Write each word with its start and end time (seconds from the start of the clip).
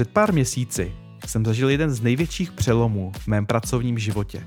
Před 0.00 0.10
pár 0.10 0.32
měsíci 0.32 0.94
jsem 1.26 1.44
zažil 1.44 1.68
jeden 1.70 1.90
z 1.90 2.00
největších 2.00 2.52
přelomů 2.52 3.12
v 3.18 3.26
mém 3.26 3.46
pracovním 3.46 3.98
životě. 3.98 4.46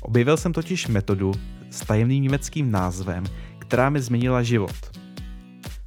Objevil 0.00 0.36
jsem 0.36 0.52
totiž 0.52 0.88
metodu 0.88 1.32
s 1.70 1.80
tajemným 1.80 2.22
německým 2.22 2.70
názvem, 2.70 3.24
která 3.58 3.90
mi 3.90 4.00
změnila 4.00 4.42
život. 4.42 4.98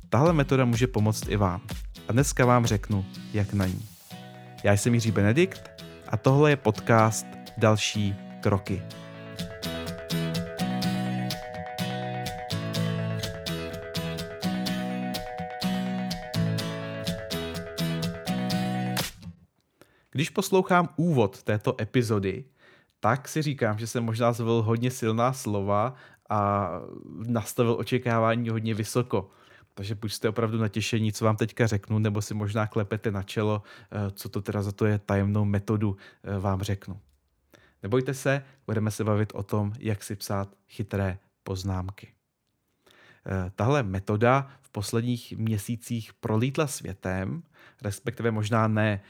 Tahle 0.09 0.33
metoda 0.33 0.65
může 0.65 0.87
pomoct 0.87 1.27
i 1.29 1.35
vám. 1.35 1.61
A 2.07 2.11
dneska 2.11 2.45
vám 2.45 2.65
řeknu, 2.65 3.05
jak 3.33 3.53
na 3.53 3.65
ní. 3.65 3.85
Já 4.63 4.73
jsem 4.73 4.93
Jiří 4.93 5.11
Benedikt 5.11 5.83
a 6.07 6.17
tohle 6.17 6.49
je 6.49 6.55
podcast 6.55 7.27
Další 7.57 8.15
kroky. 8.41 8.81
Poslouchám 20.35 20.89
úvod 20.95 21.43
této 21.43 21.81
epizody, 21.81 22.45
tak 22.99 23.27
si 23.27 23.41
říkám, 23.41 23.79
že 23.79 23.87
jsem 23.87 24.03
možná 24.03 24.33
zvolil 24.33 24.61
hodně 24.61 24.91
silná 24.91 25.33
slova 25.33 25.93
a 26.29 26.69
nastavil 27.27 27.75
očekávání 27.79 28.49
hodně 28.49 28.73
vysoko. 28.73 29.29
Takže 29.73 29.95
buď 29.95 30.11
jste 30.11 30.29
opravdu 30.29 30.57
natěšení, 30.57 31.13
co 31.13 31.25
vám 31.25 31.35
teďka 31.35 31.67
řeknu, 31.67 31.99
nebo 31.99 32.21
si 32.21 32.33
možná 32.33 32.67
klepete 32.67 33.11
na 33.11 33.23
čelo, 33.23 33.63
eh, 33.91 34.11
co 34.11 34.29
to 34.29 34.41
teda 34.41 34.61
za 34.63 34.71
to 34.71 34.85
je 34.85 34.99
tajemnou 34.99 35.45
metodu, 35.45 35.97
eh, 36.23 36.39
vám 36.39 36.61
řeknu. 36.61 36.99
Nebojte 37.83 38.13
se, 38.13 38.43
budeme 38.65 38.91
se 38.91 39.03
bavit 39.03 39.31
o 39.35 39.43
tom, 39.43 39.73
jak 39.79 40.03
si 40.03 40.15
psát 40.15 40.49
chytré 40.69 41.17
poznámky. 41.43 42.07
Eh, 43.25 43.51
tahle 43.55 43.83
metoda 43.83 44.47
v 44.61 44.69
posledních 44.69 45.33
měsících 45.37 46.13
prolítla 46.13 46.67
světem, 46.67 47.43
respektive 47.81 48.31
možná 48.31 48.67
ne 48.67 49.01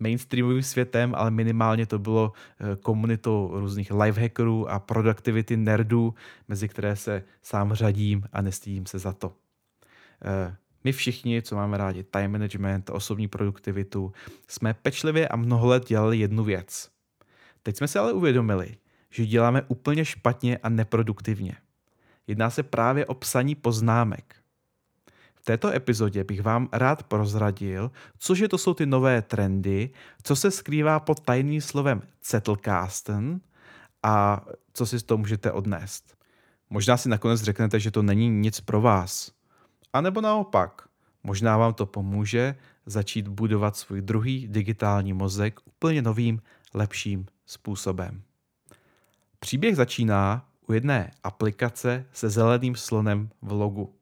mainstreamovým 0.00 0.62
světem, 0.62 1.14
ale 1.16 1.30
minimálně 1.30 1.86
to 1.86 1.98
bylo 1.98 2.32
eh, 2.32 2.76
komunitou 2.76 3.50
různých 3.52 3.90
lifehackerů 3.90 4.70
a 4.70 4.78
productivity 4.78 5.56
nerdů, 5.56 6.14
mezi 6.48 6.68
které 6.68 6.96
se 6.96 7.22
sám 7.42 7.74
řadím 7.74 8.22
a 8.32 8.42
nestydím 8.42 8.86
se 8.86 8.98
za 8.98 9.12
to. 9.12 9.32
Eh, 10.24 10.56
my 10.84 10.92
všichni, 10.92 11.42
co 11.42 11.56
máme 11.56 11.78
rádi 11.78 12.02
time 12.02 12.32
management, 12.32 12.90
osobní 12.90 13.28
produktivitu, 13.28 14.12
jsme 14.48 14.74
pečlivě 14.74 15.28
a 15.28 15.36
mnoho 15.36 15.66
let 15.66 15.88
dělali 15.88 16.18
jednu 16.18 16.44
věc. 16.44 16.90
Teď 17.62 17.76
jsme 17.76 17.88
se 17.88 17.98
ale 17.98 18.12
uvědomili, 18.12 18.76
že 19.10 19.26
děláme 19.26 19.62
úplně 19.68 20.04
špatně 20.04 20.58
a 20.58 20.68
neproduktivně. 20.68 21.56
Jedná 22.26 22.50
se 22.50 22.62
právě 22.62 23.06
o 23.06 23.14
psaní 23.14 23.54
poznámek. 23.54 24.39
V 25.40 25.44
této 25.44 25.68
epizodě 25.68 26.24
bych 26.24 26.42
vám 26.42 26.68
rád 26.72 27.02
prozradil, 27.02 27.90
cože 28.18 28.48
to 28.48 28.58
jsou 28.58 28.74
ty 28.74 28.86
nové 28.86 29.22
trendy, 29.22 29.90
co 30.22 30.36
se 30.36 30.50
skrývá 30.50 31.00
pod 31.00 31.20
tajným 31.20 31.60
slovem 31.60 32.02
Zettelkasten 32.24 33.40
a 34.02 34.44
co 34.72 34.86
si 34.86 34.98
z 34.98 35.02
toho 35.02 35.18
můžete 35.18 35.52
odnést. 35.52 36.16
Možná 36.70 36.96
si 36.96 37.08
nakonec 37.08 37.42
řeknete, 37.42 37.80
že 37.80 37.90
to 37.90 38.02
není 38.02 38.28
nic 38.28 38.60
pro 38.60 38.80
vás. 38.80 39.32
A 39.92 40.00
nebo 40.00 40.20
naopak, 40.20 40.88
možná 41.22 41.56
vám 41.56 41.74
to 41.74 41.86
pomůže 41.86 42.54
začít 42.86 43.28
budovat 43.28 43.76
svůj 43.76 44.00
druhý 44.00 44.48
digitální 44.48 45.12
mozek 45.12 45.60
úplně 45.64 46.02
novým, 46.02 46.42
lepším 46.74 47.26
způsobem. 47.46 48.22
Příběh 49.38 49.76
začíná 49.76 50.48
u 50.68 50.72
jedné 50.72 51.10
aplikace 51.22 52.06
se 52.12 52.30
zeleným 52.30 52.76
slonem 52.76 53.30
v 53.42 53.52
logu. 53.52 53.99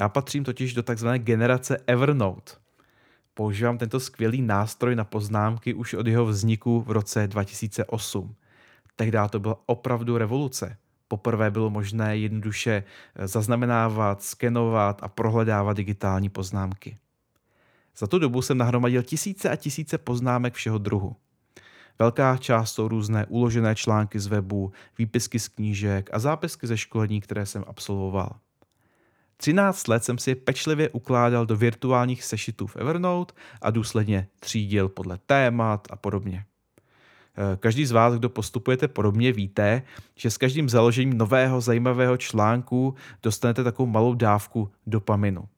Já 0.00 0.08
patřím 0.08 0.44
totiž 0.44 0.74
do 0.74 0.82
takzvané 0.82 1.18
generace 1.18 1.76
Evernote. 1.86 2.52
Používám 3.34 3.78
tento 3.78 4.00
skvělý 4.00 4.42
nástroj 4.42 4.96
na 4.96 5.04
poznámky 5.04 5.74
už 5.74 5.94
od 5.94 6.06
jeho 6.06 6.26
vzniku 6.26 6.80
v 6.80 6.90
roce 6.90 7.28
2008. 7.28 8.34
Tehdy 8.96 9.18
to 9.30 9.40
byla 9.40 9.56
opravdu 9.66 10.18
revoluce. 10.18 10.76
Poprvé 11.08 11.50
bylo 11.50 11.70
možné 11.70 12.16
jednoduše 12.16 12.84
eh, 13.16 13.28
zaznamenávat, 13.28 14.22
skenovat 14.22 15.02
a 15.02 15.08
prohledávat 15.08 15.76
digitální 15.76 16.28
poznámky. 16.28 16.98
Za 17.96 18.06
tu 18.06 18.18
dobu 18.18 18.42
jsem 18.42 18.58
nahromadil 18.58 19.02
tisíce 19.02 19.50
a 19.50 19.56
tisíce 19.56 19.98
poznámek 19.98 20.54
všeho 20.54 20.78
druhu. 20.78 21.16
Velká 21.98 22.36
část 22.36 22.72
jsou 22.72 22.88
různé 22.88 23.26
uložené 23.26 23.74
články 23.74 24.20
z 24.20 24.26
webu, 24.26 24.72
výpisky 24.98 25.38
z 25.38 25.48
knížek 25.48 26.10
a 26.12 26.18
zápisky 26.18 26.66
ze 26.66 26.76
školení, 26.76 27.20
které 27.20 27.46
jsem 27.46 27.64
absolvoval. 27.66 28.30
13 29.42 29.88
let 29.88 30.04
jsem 30.04 30.18
si 30.18 30.30
je 30.30 30.34
pečlivě 30.34 30.88
ukládal 30.88 31.46
do 31.46 31.56
virtuálních 31.56 32.24
sešitů 32.24 32.66
v 32.66 32.76
Evernote 32.76 33.34
a 33.62 33.70
důsledně 33.70 34.28
třídil 34.40 34.88
podle 34.88 35.18
témat 35.26 35.88
a 35.90 35.96
podobně. 35.96 36.44
Eh, 37.36 37.56
každý 37.56 37.86
z 37.86 37.90
vás, 37.90 38.14
kdo 38.14 38.28
postupujete 38.28 38.88
podobně, 38.88 39.32
víte, 39.32 39.82
že 40.14 40.30
s 40.30 40.38
každým 40.38 40.68
založením 40.68 41.18
nového 41.18 41.60
zajímavého 41.60 42.16
článku 42.16 42.94
dostanete 43.22 43.64
takovou 43.64 43.86
malou 43.86 44.14
dávku 44.14 44.70
dopaminu. 44.86 45.48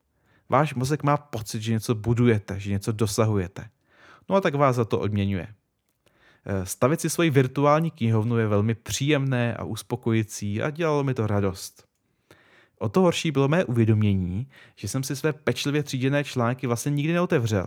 Váš 0.49 0.75
mozek 0.75 1.03
má 1.03 1.17
pocit, 1.17 1.63
že 1.63 1.73
něco 1.73 1.95
budujete, 1.95 2.61
že 2.61 2.71
něco 2.71 2.93
dosahujete. 2.93 3.69
No 4.29 4.37
a 4.37 4.41
tak 4.41 4.55
vás 4.55 4.77
za 4.77 4.85
to 4.85 4.99
odměňuje. 4.99 5.49
Eh, 6.47 6.67
stavit 6.67 7.01
si 7.01 7.11
svoji 7.11 7.31
virtuální 7.31 7.91
knihovnu 7.91 8.39
je 8.39 8.47
velmi 8.47 8.75
příjemné 8.75 9.55
a 9.55 9.65
uspokojící 9.65 10.63
a 10.63 10.71
dělalo 10.71 11.05
mi 11.05 11.15
to 11.15 11.27
radost. 11.27 11.84
O 12.79 12.89
to 12.89 13.01
horší 13.01 13.31
bylo 13.31 13.49
mé 13.49 13.65
uvědomění, 13.65 14.49
že 14.77 14.89
jsem 14.89 15.03
si 15.03 15.17
své 15.17 15.33
pečlivě 15.33 15.83
tříděné 15.83 16.25
články 16.25 16.67
vlastně 16.67 16.91
nikdy 16.91 17.13
neotevřel. 17.13 17.67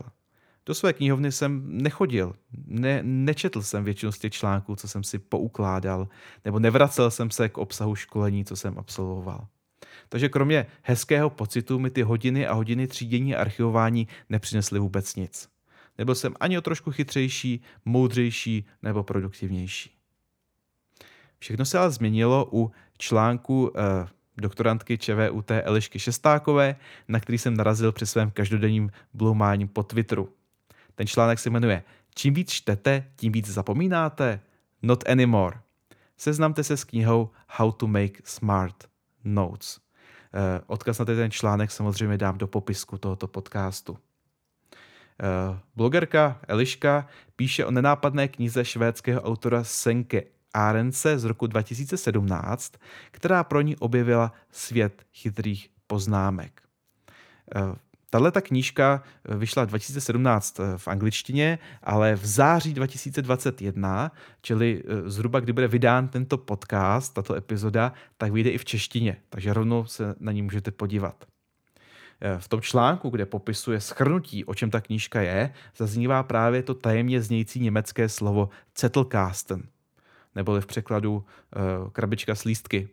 Do 0.66 0.74
své 0.74 0.94
knihovny 0.94 1.32
jsem 1.32 1.64
nechodil, 1.66 2.34
ne, 2.66 3.00
nečetl 3.04 3.62
jsem 3.62 3.84
většinu 3.84 4.12
z 4.12 4.20
těch 4.20 4.34
článků, 4.34 4.76
co 4.76 4.88
jsem 4.88 5.04
si 5.04 5.20
poukládal, 5.20 6.08
nebo 6.46 6.60
nevracel 6.60 7.12
jsem 7.12 7.32
se 7.32 7.50
k 7.50 7.58
obsahu 7.58 7.96
školení, 7.96 8.46
co 8.46 8.56
jsem 8.56 8.80
absolvoval. 8.80 9.48
Takže 10.10 10.30
kromě 10.30 10.66
hezkého 10.82 11.30
pocitu 11.30 11.80
mi 11.80 11.90
ty 11.90 12.02
hodiny 12.02 12.48
a 12.48 12.54
hodiny 12.54 12.88
třídění 12.88 13.36
a 13.36 13.42
archivování 13.42 14.08
nepřinesly 14.30 14.80
vůbec 14.80 15.16
nic. 15.16 15.50
Nebyl 15.98 16.16
jsem 16.16 16.34
ani 16.40 16.58
o 16.58 16.62
trošku 16.62 16.92
chytřejší, 16.92 17.62
moudřejší 17.86 18.66
nebo 18.84 19.04
produktivnější. 19.04 19.92
Všechno 21.40 21.66
se 21.66 21.80
ale 21.80 21.92
změnilo 21.92 22.50
u 22.52 22.72
článku 22.98 23.72
eh, 23.76 24.08
doktorantky 24.42 24.98
ČVUT 24.98 25.52
Elišky 25.52 26.00
Šestákové, 26.00 26.76
na 27.08 27.20
který 27.20 27.38
jsem 27.38 27.58
narazil 27.58 27.92
při 27.92 28.06
svém 28.06 28.32
každodenním 28.32 28.92
bloumáním 29.14 29.68
po 29.68 29.84
Twitteru. 29.84 30.30
Ten 30.96 31.08
článek 31.08 31.40
se 31.40 31.50
jmenuje 31.50 31.84
Čím 32.18 32.34
víc 32.34 32.52
čtete, 32.52 33.04
tím 33.16 33.32
víc 33.32 33.50
zapomínáte? 33.50 34.40
Not 34.82 35.10
anymore. 35.10 35.58
Seznamte 36.18 36.64
se 36.64 36.78
s 36.78 36.84
knihou 36.84 37.30
How 37.50 37.72
to 37.72 37.88
make 37.88 38.22
smart 38.24 38.90
notes. 39.24 39.80
Eh, 40.34 40.62
odkaz 40.68 41.00
na 41.00 41.06
ten 41.06 41.32
článek 41.32 41.72
samozřejmě 41.72 42.18
dám 42.18 42.38
do 42.38 42.48
popisku 42.48 42.98
tohoto 42.98 43.28
podcastu. 43.28 43.98
Eh, 45.24 45.60
blogerka 45.76 46.40
Eliška 46.48 47.08
píše 47.36 47.66
o 47.66 47.72
nenápadné 47.72 48.28
knize 48.28 48.66
švédského 48.66 49.22
autora 49.22 49.64
Senke 49.64 50.24
Arence 50.54 51.20
z 51.20 51.24
roku 51.24 51.48
2017, 51.48 52.74
která 53.12 53.44
pro 53.44 53.62
ní 53.62 53.76
objevila 53.76 54.32
svět 54.52 55.06
chytrých 55.14 55.70
poznámek. 55.88 56.62
Eh, 57.56 57.76
tahle 58.10 58.32
ta 58.32 58.42
knížka 58.42 59.04
vyšla 59.26 59.66
2017 59.66 60.60
eh, 60.60 60.78
v 60.78 60.88
angličtině, 60.88 61.60
ale 61.84 62.16
v 62.16 62.26
září 62.26 62.74
2021, 62.74 64.12
čili 64.42 64.84
eh, 64.86 65.10
zhruba 65.10 65.40
kdy 65.40 65.54
bude 65.54 65.68
vydán 65.68 66.08
tento 66.08 66.38
podcast, 66.38 67.14
tato 67.14 67.36
epizoda, 67.36 67.94
tak 68.18 68.32
vyjde 68.32 68.50
i 68.50 68.58
v 68.58 68.66
češtině, 68.66 69.18
takže 69.30 69.54
rovnou 69.54 69.86
se 69.86 70.16
na 70.20 70.32
ní 70.32 70.42
můžete 70.42 70.72
podívat. 70.72 71.26
V 72.38 72.48
tom 72.48 72.62
článku, 72.62 73.10
kde 73.10 73.26
popisuje 73.26 73.82
schrnutí, 73.82 74.46
o 74.46 74.56
čem 74.56 74.72
ta 74.72 74.82
knížka 74.82 75.22
je, 75.22 75.54
zaznívá 75.78 76.24
právě 76.24 76.64
to 76.64 76.74
tajemně 76.74 77.22
znějící 77.22 77.60
německé 77.60 78.10
slovo 78.10 78.50
Zettelkasten– 78.78 79.64
neboli 80.38 80.62
v 80.62 80.66
překladu 80.66 81.14
uh, 81.16 81.90
krabička 81.90 82.36
s 82.36 82.44
lístky. 82.44 82.90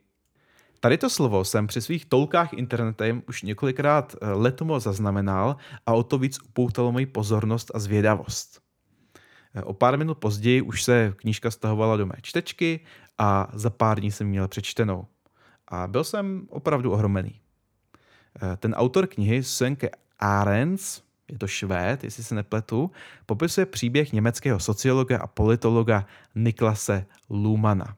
Tady 0.80 0.98
to 0.98 1.10
slovo 1.10 1.44
jsem 1.44 1.66
při 1.66 1.80
svých 1.80 2.04
tolkách 2.04 2.52
internetem 2.52 3.22
už 3.28 3.42
několikrát 3.42 4.16
uh, 4.16 4.42
letomo 4.42 4.80
zaznamenal 4.80 5.56
a 5.86 5.92
o 5.92 6.02
to 6.02 6.18
víc 6.18 6.40
upoutalo 6.40 6.92
moji 6.92 7.06
pozornost 7.06 7.70
a 7.74 7.78
zvědavost. 7.78 8.60
Uh, 9.54 9.62
o 9.64 9.72
pár 9.72 9.98
minut 9.98 10.18
později 10.18 10.62
už 10.62 10.82
se 10.82 11.12
knížka 11.16 11.50
stahovala 11.50 11.96
do 11.96 12.06
mé 12.06 12.14
čtečky 12.22 12.80
a 13.18 13.48
za 13.52 13.70
pár 13.70 14.00
dní 14.00 14.10
jsem 14.10 14.26
měl 14.26 14.48
přečtenou. 14.48 15.06
A 15.68 15.86
byl 15.86 16.04
jsem 16.04 16.46
opravdu 16.50 16.92
ohromený. 16.92 17.40
Ten 18.56 18.74
autor 18.74 19.06
knihy 19.06 19.40
Sönke 19.40 19.88
Arens 20.18 21.02
je 21.28 21.38
to 21.38 21.46
Švéd, 21.46 22.04
jestli 22.04 22.24
se 22.24 22.34
nepletu, 22.34 22.90
popisuje 23.26 23.66
příběh 23.66 24.12
německého 24.12 24.60
sociologa 24.60 25.18
a 25.18 25.26
politologa 25.26 26.06
Niklase 26.34 27.06
Lumana. 27.30 27.96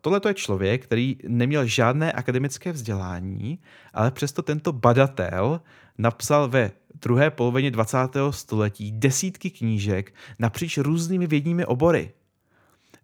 Tohle 0.00 0.20
je 0.28 0.34
člověk, 0.34 0.84
který 0.84 1.16
neměl 1.28 1.66
žádné 1.66 2.12
akademické 2.12 2.72
vzdělání, 2.72 3.58
ale 3.94 4.10
přesto 4.10 4.42
tento 4.42 4.72
badatel 4.72 5.60
napsal 5.98 6.48
ve 6.48 6.70
druhé 6.94 7.30
polovině 7.30 7.70
20. 7.70 7.98
století 8.30 8.92
desítky 8.92 9.50
knížek 9.50 10.14
napříč 10.38 10.78
různými 10.78 11.26
vědními 11.26 11.66
obory. 11.66 12.12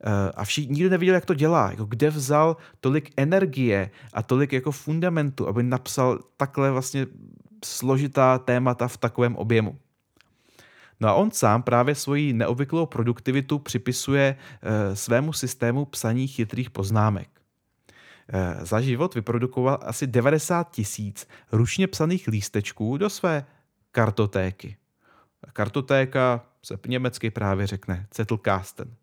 Eh, 0.05 0.33
a 0.35 0.45
všichni 0.45 0.75
nikdo 0.75 0.91
nevěděl, 0.91 1.15
jak 1.15 1.27
to 1.27 1.35
dělá, 1.35 1.71
jako 1.71 1.85
kde 1.85 2.11
vzal 2.11 2.57
tolik 2.81 3.13
energie 3.17 3.91
a 4.13 4.23
tolik 4.23 4.53
jako 4.53 4.73
fundamentu, 4.73 5.49
aby 5.49 5.63
napsal 5.63 6.19
takhle 6.37 6.71
vlastně 6.71 7.07
složitá 7.65 8.39
témata 8.39 8.89
v 8.89 8.97
takovém 8.97 9.37
objemu. 9.37 9.79
No 11.01 11.09
a 11.09 11.15
on 11.15 11.31
sám 11.31 11.63
právě 11.63 11.95
svoji 11.95 12.33
neobvyklou 12.33 12.87
produktivitu 12.87 13.59
připisuje 13.59 14.37
e, 14.63 14.97
svému 14.97 15.33
systému 15.33 15.85
psaní 15.85 16.29
chytrých 16.29 16.71
poznámek. 16.71 17.29
E, 18.29 18.67
za 18.67 18.81
život 18.81 19.15
vyprodukoval 19.15 19.79
asi 19.83 20.07
90 20.07 20.71
tisíc 20.71 21.29
ručně 21.53 21.87
psaných 21.87 22.29
lístečků 22.29 22.97
do 22.97 23.11
své 23.11 23.45
kartotéky. 23.93 24.77
Kartotéka 25.53 26.47
se 26.65 26.79
německy 26.87 27.31
právě 27.31 27.67
řekne 27.67 28.07
Zettelkasten. 28.15 28.95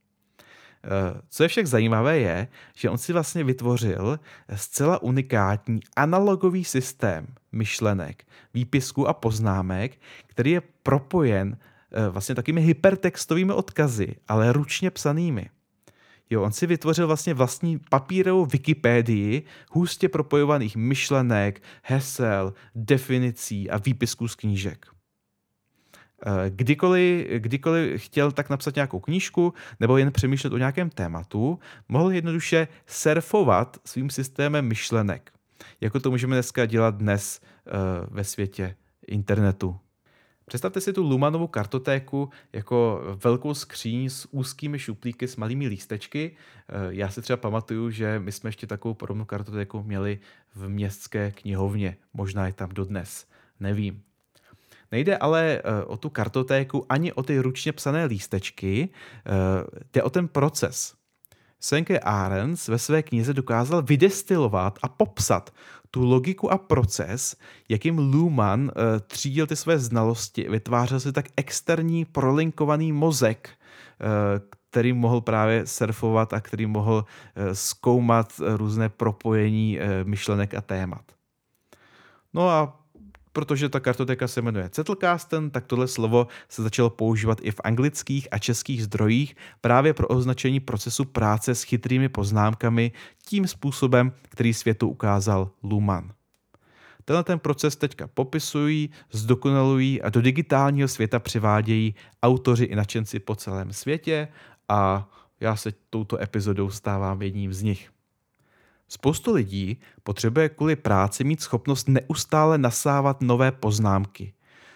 Eh, 0.84 1.22
co 1.30 1.44
je 1.44 1.50
však 1.50 1.68
zajímavé 1.68 2.20
je, 2.20 2.48
že 2.76 2.90
on 2.90 2.98
si 2.98 3.14
vlastně 3.14 3.44
vytvořil 3.44 4.20
zcela 4.56 5.02
unikátní 5.04 5.80
analogový 5.96 6.64
systém 6.64 7.28
myšlenek, 7.52 8.24
výpisků 8.54 9.08
a 9.08 9.14
poznámek, 9.14 10.00
který 10.28 10.52
je 10.52 10.62
propojen 10.84 11.58
eh, 11.92 12.10
vlastně 12.10 12.36
takými 12.36 12.62
hypertextovými 12.62 13.54
odkazy, 13.54 14.16
ale 14.28 14.54
ručně 14.54 14.92
psanými. 14.92 15.50
Jo, 16.30 16.44
on 16.44 16.52
si 16.52 16.68
vytvořil 16.68 17.08
vlastně 17.08 17.34
vlastní 17.34 17.80
papírovou 17.90 18.46
Wikipedii 18.46 19.44
hustě 19.72 20.10
propojovaných 20.10 20.76
myšlenek, 20.76 21.64
hesel, 21.84 22.54
definicí 22.76 23.70
a 23.70 23.78
výpisků 23.78 24.28
z 24.28 24.36
knížek. 24.36 24.99
Eh, 26.26 26.50
kdykoliv, 26.50 27.28
kdykoliv 27.38 28.02
chtěl 28.02 28.32
tak 28.32 28.50
napsat 28.50 28.76
nějakou 28.76 29.00
knížku 29.00 29.54
nebo 29.80 29.98
jen 29.98 30.12
přemýšlet 30.12 30.54
o 30.54 30.58
nějakém 30.58 30.90
tématu, 30.90 31.60
mohl 31.90 32.12
jednoduše 32.12 32.68
surfovat 32.88 33.78
svým 33.86 34.10
systémem 34.10 34.68
myšlenek. 34.68 35.32
Jako 35.82 36.00
to 36.00 36.12
můžeme 36.12 36.36
dneska 36.36 36.66
dělat 36.66 36.96
dnes 36.96 37.42
uh, 37.42 38.16
ve 38.16 38.24
světě 38.24 38.76
internetu. 39.08 39.80
Představte 40.46 40.82
si 40.82 40.94
tu 40.94 41.04
Lumanovu 41.04 41.48
kartotéku 41.48 42.30
jako 42.54 43.02
velkou 43.24 43.54
skříň 43.54 44.10
s 44.10 44.28
úzkými 44.32 44.80
šuplíky 44.80 45.28
s 45.28 45.36
malými 45.36 45.68
lístečky. 45.68 46.36
Eh, 46.70 46.74
já 46.90 47.10
si 47.10 47.22
třeba 47.22 47.38
pamatuju, 47.38 47.90
že 47.90 48.20
my 48.20 48.32
jsme 48.32 48.48
ještě 48.48 48.68
takovou 48.68 48.94
podobnou 48.94 49.26
kartotéku 49.26 49.84
měli 49.84 50.20
v 50.56 50.70
městské 50.70 51.32
knihovně. 51.32 51.98
Možná 52.14 52.48
je 52.48 52.54
tam 52.54 52.70
dodnes. 52.70 53.28
Nevím. 53.60 54.09
Nejde 54.92 55.18
ale 55.18 55.62
eh, 55.64 55.84
o 55.86 55.98
tu 55.98 56.10
kartotéku 56.10 56.86
ani 56.90 57.14
o 57.14 57.24
ty 57.24 57.40
ručně 57.40 57.72
psané 57.72 58.06
lístečky, 58.06 58.90
eh, 58.90 59.32
jde 59.94 60.04
o 60.04 60.10
ten 60.10 60.28
proces. 60.28 60.94
Senke 61.60 62.00
Arens 62.00 62.68
ve 62.68 62.80
své 62.80 63.04
knize 63.04 63.34
dokázal 63.34 63.82
vydestilovat 63.82 64.80
a 64.82 64.88
popsat 64.88 65.54
tu 65.92 66.06
logiku 66.06 66.52
a 66.52 66.58
proces, 66.58 67.36
jakým 67.70 67.98
Luhmann 67.98 68.72
eh, 68.72 69.00
třídil 69.00 69.48
ty 69.48 69.56
své 69.56 69.80
znalosti, 69.80 70.50
vytvářel 70.50 71.00
si 71.00 71.12
tak 71.12 71.26
externí 71.38 72.06
prolinkovaný 72.06 72.92
mozek, 72.92 73.50
který 74.70 74.94
mohl 74.94 75.22
právě 75.22 75.68
surfovat 75.68 76.34
a 76.34 76.42
který 76.42 76.66
mohl 76.66 77.06
zkoumat 77.54 78.34
různé 78.40 78.90
propojení 78.90 79.80
myšlenek 80.04 80.54
a 80.54 80.62
témat. 80.62 81.02
No 82.34 82.50
a 82.50 82.79
protože 83.40 83.70
ta 83.70 83.80
kartotéka 83.80 84.28
se 84.28 84.42
jmenuje 84.42 84.70
Zettelkasten, 84.76 85.50
tak 85.50 85.66
tohle 85.66 85.88
slovo 85.88 86.28
se 86.50 86.64
začalo 86.64 86.90
používat 86.90 87.38
i 87.42 87.52
v 87.52 87.62
anglických 87.64 88.28
a 88.32 88.38
českých 88.38 88.84
zdrojích 88.84 89.36
právě 89.62 89.94
pro 89.94 90.08
označení 90.08 90.60
procesu 90.60 91.06
práce 91.06 91.56
s 91.56 91.64
chytrými 91.64 92.10
poznámkami 92.10 92.92
tím 93.26 93.48
způsobem, 93.48 94.12
který 94.30 94.54
světu 94.54 94.90
ukázal 94.90 95.52
Luhmann. 95.64 96.12
Tenhle 97.06 97.24
ten 97.24 97.40
proces 97.40 97.76
teďka 97.76 98.08
popisují, 98.08 98.90
zdokonalují 99.12 100.02
a 100.02 100.10
do 100.10 100.22
digitálního 100.22 100.88
světa 100.88 101.20
přivádějí 101.20 101.96
autoři 102.24 102.66
i 102.66 102.76
nadšenci 102.76 103.20
po 103.20 103.36
celém 103.36 103.74
světě 103.74 104.28
a 104.68 105.10
já 105.40 105.56
se 105.56 105.72
touto 105.90 106.22
epizodou 106.22 106.70
stávám 106.70 107.22
jedním 107.22 107.54
z 107.54 107.62
nich. 107.62 107.90
Spoustu 108.90 109.34
lidí 109.34 109.78
potřebuje 110.04 110.50
kvůli 110.50 110.76
práci 110.76 111.24
mít 111.24 111.42
schopnost 111.42 111.88
neustále 111.88 112.58
nasávat 112.58 113.22
nové 113.22 113.52
poznámky. 113.52 114.34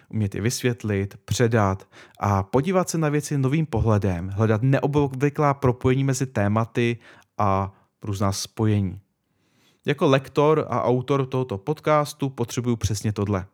Umět 0.08 0.34
je 0.34 0.40
vysvětlit, 0.40 1.16
předat 1.24 1.88
a 2.20 2.42
podívat 2.42 2.88
se 2.88 2.98
na 2.98 3.08
věci 3.08 3.38
novým 3.38 3.66
pohledem, 3.66 4.28
hledat 4.28 4.62
neobvyklá 4.62 5.54
propojení 5.54 6.04
mezi 6.04 6.26
tématy 6.26 6.98
a 7.38 7.72
různá 8.02 8.32
spojení. 8.32 9.00
Jako 9.86 10.06
lektor 10.06 10.66
a 10.68 10.82
autor 10.82 11.26
tohoto 11.26 11.58
podcastu 11.58 12.30
potřebuju 12.30 12.76
přesně 12.76 13.12
tohle. 13.12 13.46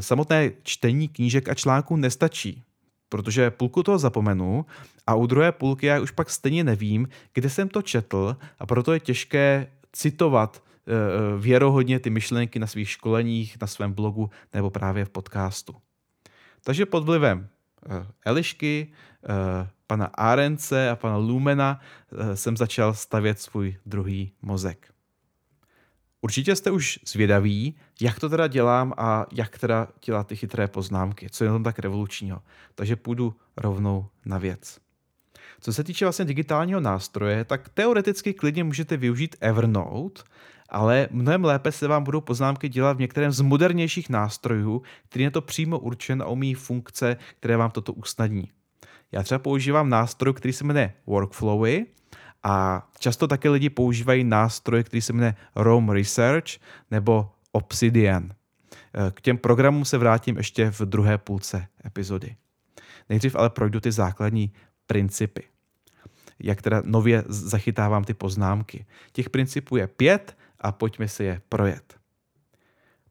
Samotné 0.00 0.52
čtení 0.62 1.08
knížek 1.08 1.48
a 1.48 1.54
článků 1.54 1.96
nestačí 1.96 2.62
protože 3.08 3.50
půlku 3.50 3.82
toho 3.82 3.98
zapomenu 3.98 4.66
a 5.06 5.14
u 5.14 5.26
druhé 5.26 5.52
půlky 5.52 5.86
já 5.86 6.00
už 6.00 6.10
pak 6.10 6.30
stejně 6.30 6.64
nevím, 6.64 7.08
kde 7.34 7.50
jsem 7.50 7.68
to 7.68 7.82
četl 7.82 8.36
a 8.58 8.66
proto 8.66 8.92
je 8.92 9.00
těžké 9.00 9.66
citovat 9.92 10.62
eh, 10.62 10.92
eh, 10.92 11.40
věrohodně 11.40 12.00
ty 12.00 12.10
myšlenky 12.10 12.58
na 12.58 12.66
svých 12.66 12.88
školeních, 12.88 13.56
na 13.60 13.66
svém 13.66 13.92
blogu 13.92 14.30
nebo 14.54 14.70
právě 14.70 15.04
v 15.04 15.10
podcastu. 15.10 15.74
Takže 16.64 16.86
pod 16.86 17.04
vlivem 17.04 17.48
eh, 17.88 18.06
Elišky, 18.24 18.92
pana 19.86 20.06
Arence 20.06 20.90
a 20.90 20.96
pana 20.96 21.16
Lumena 21.16 21.80
jsem 22.34 22.56
začal 22.56 22.94
stavět 22.94 23.40
svůj 23.40 23.76
druhý 23.86 24.32
mozek. 24.42 24.93
Určitě 26.24 26.56
jste 26.56 26.70
už 26.70 26.98
zvědaví, 27.06 27.74
jak 28.00 28.20
to 28.20 28.28
teda 28.28 28.46
dělám 28.46 28.92
a 28.96 29.26
jak 29.32 29.58
teda 29.58 29.88
dělat 30.04 30.26
ty 30.26 30.36
chytré 30.36 30.68
poznámky, 30.68 31.30
co 31.30 31.44
je 31.44 31.50
tam 31.50 31.62
tak 31.62 31.78
revolučního. 31.78 32.42
Takže 32.74 32.96
půjdu 32.96 33.34
rovnou 33.56 34.06
na 34.24 34.38
věc. 34.38 34.78
Co 35.60 35.72
se 35.72 35.84
týče 35.84 36.04
vlastně 36.04 36.24
digitálního 36.24 36.80
nástroje, 36.80 37.44
tak 37.44 37.68
teoreticky 37.68 38.34
klidně 38.34 38.64
můžete 38.64 38.96
využít 38.96 39.36
Evernote, 39.40 40.22
ale 40.68 41.08
mnohem 41.10 41.44
lépe 41.44 41.72
se 41.72 41.88
vám 41.88 42.04
budou 42.04 42.20
poznámky 42.20 42.68
dělat 42.68 42.96
v 42.96 43.00
některém 43.00 43.32
z 43.32 43.40
modernějších 43.40 44.10
nástrojů, 44.10 44.82
který 45.08 45.24
je 45.24 45.30
to 45.30 45.42
přímo 45.42 45.78
určen 45.78 46.22
a 46.22 46.26
umí 46.26 46.54
funkce, 46.54 47.16
které 47.40 47.56
vám 47.56 47.70
toto 47.70 47.92
usnadní. 47.92 48.50
Já 49.12 49.22
třeba 49.22 49.38
používám 49.38 49.88
nástroj, 49.88 50.34
který 50.34 50.52
se 50.52 50.64
jmenuje 50.64 50.92
Workflowy, 51.06 51.86
a 52.44 52.86
často 52.98 53.28
také 53.28 53.50
lidi 53.50 53.70
používají 53.70 54.24
nástroj, 54.24 54.84
který 54.84 55.00
se 55.00 55.12
jmenuje 55.12 55.34
Rome 55.56 55.94
Research 55.94 56.48
nebo 56.90 57.30
Obsidian. 57.52 58.30
K 59.14 59.20
těm 59.20 59.38
programům 59.38 59.84
se 59.84 59.98
vrátím 59.98 60.36
ještě 60.36 60.70
v 60.70 60.80
druhé 60.80 61.18
půlce 61.18 61.66
epizody. 61.86 62.36
Nejdřív 63.08 63.36
ale 63.36 63.50
projdu 63.50 63.80
ty 63.80 63.92
základní 63.92 64.52
principy. 64.86 65.42
Jak 66.38 66.62
teda 66.62 66.82
nově 66.84 67.24
zachytávám 67.28 68.04
ty 68.04 68.14
poznámky. 68.14 68.86
Těch 69.12 69.30
principů 69.30 69.76
je 69.76 69.86
pět 69.86 70.36
a 70.60 70.72
pojďme 70.72 71.08
si 71.08 71.24
je 71.24 71.40
projet. 71.48 71.94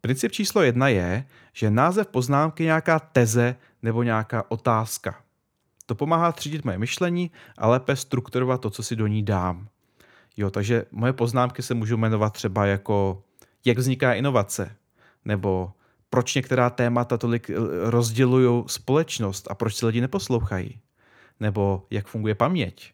Princip 0.02 0.32
číslo 0.32 0.62
jedna 0.62 0.88
je, 0.88 1.26
že 1.54 1.70
název 1.70 2.08
poznámky 2.08 2.64
je 2.64 2.66
nějaká 2.66 3.00
teze 3.00 3.56
nebo 3.82 4.04
nějaká 4.04 4.52
otázka. 4.52 5.23
To 5.86 5.96
pomáhá 5.96 6.32
třídit 6.32 6.66
moje 6.66 6.78
myšlení 6.78 7.32
a 7.58 7.68
lépe 7.68 7.96
strukturovat 7.96 8.62
to, 8.62 8.70
co 8.70 8.84
si 8.84 8.96
do 8.96 9.08
ní 9.08 9.24
dám. 9.24 9.68
Jo, 10.38 10.50
takže 10.50 10.86
moje 10.92 11.14
poznámky 11.14 11.62
se 11.62 11.74
můžou 11.74 11.98
jmenovat 11.98 12.34
třeba 12.34 12.66
jako 12.66 13.24
jak 13.66 13.78
vzniká 13.78 14.14
inovace, 14.14 14.76
nebo 15.26 15.72
proč 16.10 16.36
některá 16.36 16.70
témata 16.70 17.18
tolik 17.18 17.50
eh, 17.50 17.54
rozdělují 17.90 18.64
společnost 18.68 19.48
a 19.52 19.56
proč 19.56 19.76
se 19.76 19.86
lidi 19.86 20.02
neposlouchají, 20.02 20.80
nebo 21.40 21.86
jak 21.90 22.08
funguje 22.08 22.36
paměť, 22.36 22.94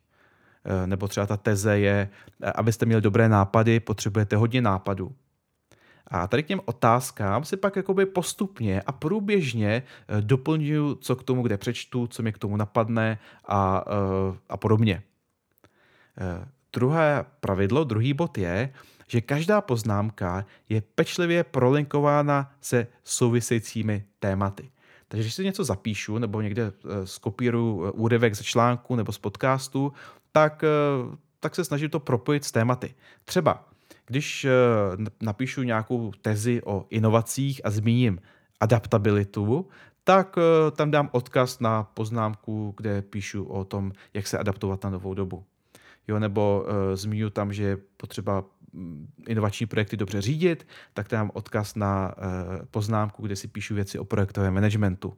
eh, 0.66 0.88
nebo 0.88 1.08
třeba 1.08 1.26
ta 1.26 1.38
teze 1.38 1.80
je, 1.80 2.10
eh, 2.44 2.52
abyste 2.52 2.86
měli 2.86 3.02
dobré 3.02 3.30
nápady, 3.30 3.80
potřebujete 3.80 4.36
hodně 4.36 4.62
nápadů. 4.62 5.16
A 6.10 6.28
tady 6.28 6.44
k 6.44 6.48
těm 6.48 6.62
otázkám 6.66 7.44
si 7.44 7.58
pak 7.58 7.76
jakoby 7.76 8.06
postupně 8.06 8.82
a 8.82 8.92
průběžně 8.92 9.84
eh, 10.08 10.22
doplňuju, 10.22 10.96
co 10.96 11.16
k 11.16 11.24
tomu 11.24 11.42
kde 11.42 11.58
přečtu, 11.58 12.08
co 12.08 12.24
mi 12.24 12.34
k 12.34 12.38
tomu 12.38 12.58
napadne 12.58 13.20
a, 13.48 13.86
eh, 13.88 14.38
a 14.50 14.58
podobně. 14.58 15.04
Eh, 16.18 16.46
druhé 16.74 17.26
pravidlo, 17.40 17.84
druhý 17.84 18.14
bod 18.14 18.38
je, 18.38 18.74
že 19.08 19.22
každá 19.22 19.62
poznámka 19.62 20.46
je 20.70 20.82
pečlivě 20.82 21.44
prolinkována 21.44 22.52
se 22.62 22.88
souvisejícími 23.04 24.04
tématy. 24.20 24.72
Takže 25.08 25.24
když 25.24 25.34
si 25.34 25.44
něco 25.44 25.64
zapíšu 25.64 26.18
nebo 26.18 26.42
někde 26.42 26.72
skopíruju 27.04 27.92
úryvek 27.92 28.36
ze 28.36 28.44
článku 28.44 28.96
nebo 28.96 29.12
z 29.12 29.18
podcastu, 29.18 29.94
tak 30.32 30.64
tak 31.40 31.56
se 31.56 31.66
snažím 31.66 31.90
to 31.90 32.00
propojit 32.00 32.44
s 32.44 32.52
tématy. 32.52 32.96
Třeba, 33.26 33.69
když 34.10 34.46
eh, 34.46 34.52
napíšu 35.22 35.64
nějakou 35.64 36.12
tezi 36.22 36.62
o 36.64 36.86
inovacích 36.90 37.62
a 37.64 37.70
zmíním 37.70 38.20
adaptabilitu, 38.60 39.68
tak 40.04 40.38
eh, 40.38 40.72
tam 40.72 40.92
dám 40.92 41.10
odkaz 41.12 41.60
na 41.60 41.84
poznámku, 41.84 42.74
kde 42.78 43.02
píšu 43.02 43.44
o 43.44 43.66
tom, 43.66 43.92
jak 44.14 44.28
se 44.28 44.38
adaptovat 44.38 44.84
na 44.84 44.90
novou 44.90 45.14
dobu. 45.14 45.44
Jo, 46.08 46.20
nebo 46.20 46.66
zmíňu 46.94 47.30
tam, 47.30 47.54
že 47.54 47.64
je 47.64 47.78
potřeba 47.98 48.44
mm, 48.74 49.08
inovační 49.28 49.66
projekty 49.66 49.98
dobře 49.98 50.22
řídit, 50.22 50.68
tak 50.94 51.08
tam 51.08 51.32
odkaz 51.34 51.76
na 51.76 52.14
uh, 52.18 52.66
poznámku, 52.72 53.22
kde 53.22 53.36
si 53.36 53.48
píšu 53.48 53.76
věci 53.76 54.00
o 54.00 54.06
projektovém 54.06 54.54
managementu. 54.54 55.18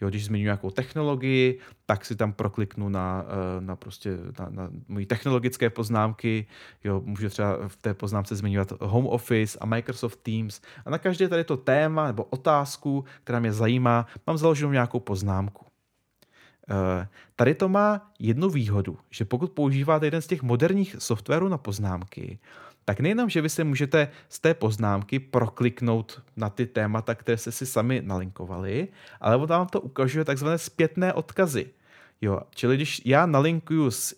Jo, 0.00 0.08
když 0.08 0.24
zmiňuji 0.24 0.44
nějakou 0.44 0.70
technologii, 0.70 1.58
tak 1.86 2.04
si 2.04 2.16
tam 2.16 2.32
prokliknu 2.32 2.88
na, 2.88 3.24
eh, 3.26 3.60
na, 3.60 3.76
prostě, 3.76 4.18
na, 4.38 4.48
na 4.50 4.70
moje 4.88 5.06
technologické 5.06 5.70
poznámky. 5.70 6.46
Jo, 6.84 7.02
můžu 7.04 7.28
třeba 7.28 7.68
v 7.68 7.76
té 7.76 7.94
poznámce 7.94 8.36
zmiňovat 8.36 8.72
Home 8.80 9.06
Office 9.06 9.58
a 9.58 9.66
Microsoft 9.66 10.18
Teams. 10.22 10.60
A 10.86 10.90
na 10.90 10.98
každé 10.98 11.28
tady 11.28 11.44
to 11.44 11.56
téma 11.56 12.06
nebo 12.06 12.24
otázku, 12.24 13.04
která 13.24 13.40
mě 13.40 13.52
zajímá, 13.52 14.06
mám 14.26 14.38
založenou 14.38 14.72
nějakou 14.72 15.00
poznámku. 15.00 15.66
Eh, 16.70 17.08
tady 17.36 17.54
to 17.54 17.68
má 17.68 18.12
jednu 18.18 18.50
výhodu, 18.50 18.98
že 19.10 19.24
pokud 19.24 19.52
používáte 19.52 20.06
jeden 20.06 20.22
z 20.22 20.26
těch 20.26 20.42
moderních 20.42 20.96
softwarů 20.98 21.48
na 21.48 21.58
poznámky, 21.58 22.38
tak 22.88 23.00
nejenom, 23.00 23.28
že 23.28 23.40
vy 23.40 23.48
se 23.48 23.64
můžete 23.64 24.08
z 24.28 24.40
té 24.40 24.54
poznámky 24.54 25.18
prokliknout 25.18 26.22
na 26.36 26.50
ty 26.50 26.66
témata, 26.66 27.14
které 27.14 27.38
jste 27.38 27.52
si 27.52 27.66
sami 27.66 28.02
nalinkovali, 28.04 28.88
ale 29.20 29.36
on 29.36 29.46
vám 29.46 29.66
to 29.66 29.80
ukazuje 29.80 30.24
takzvané 30.24 30.58
zpětné 30.58 31.12
odkazy. 31.12 31.66
Jo, 32.20 32.40
čili 32.54 32.76
když 32.76 33.02
já 33.04 33.26
nalinkuju 33.26 33.90
z 33.90 34.12
e, 34.12 34.16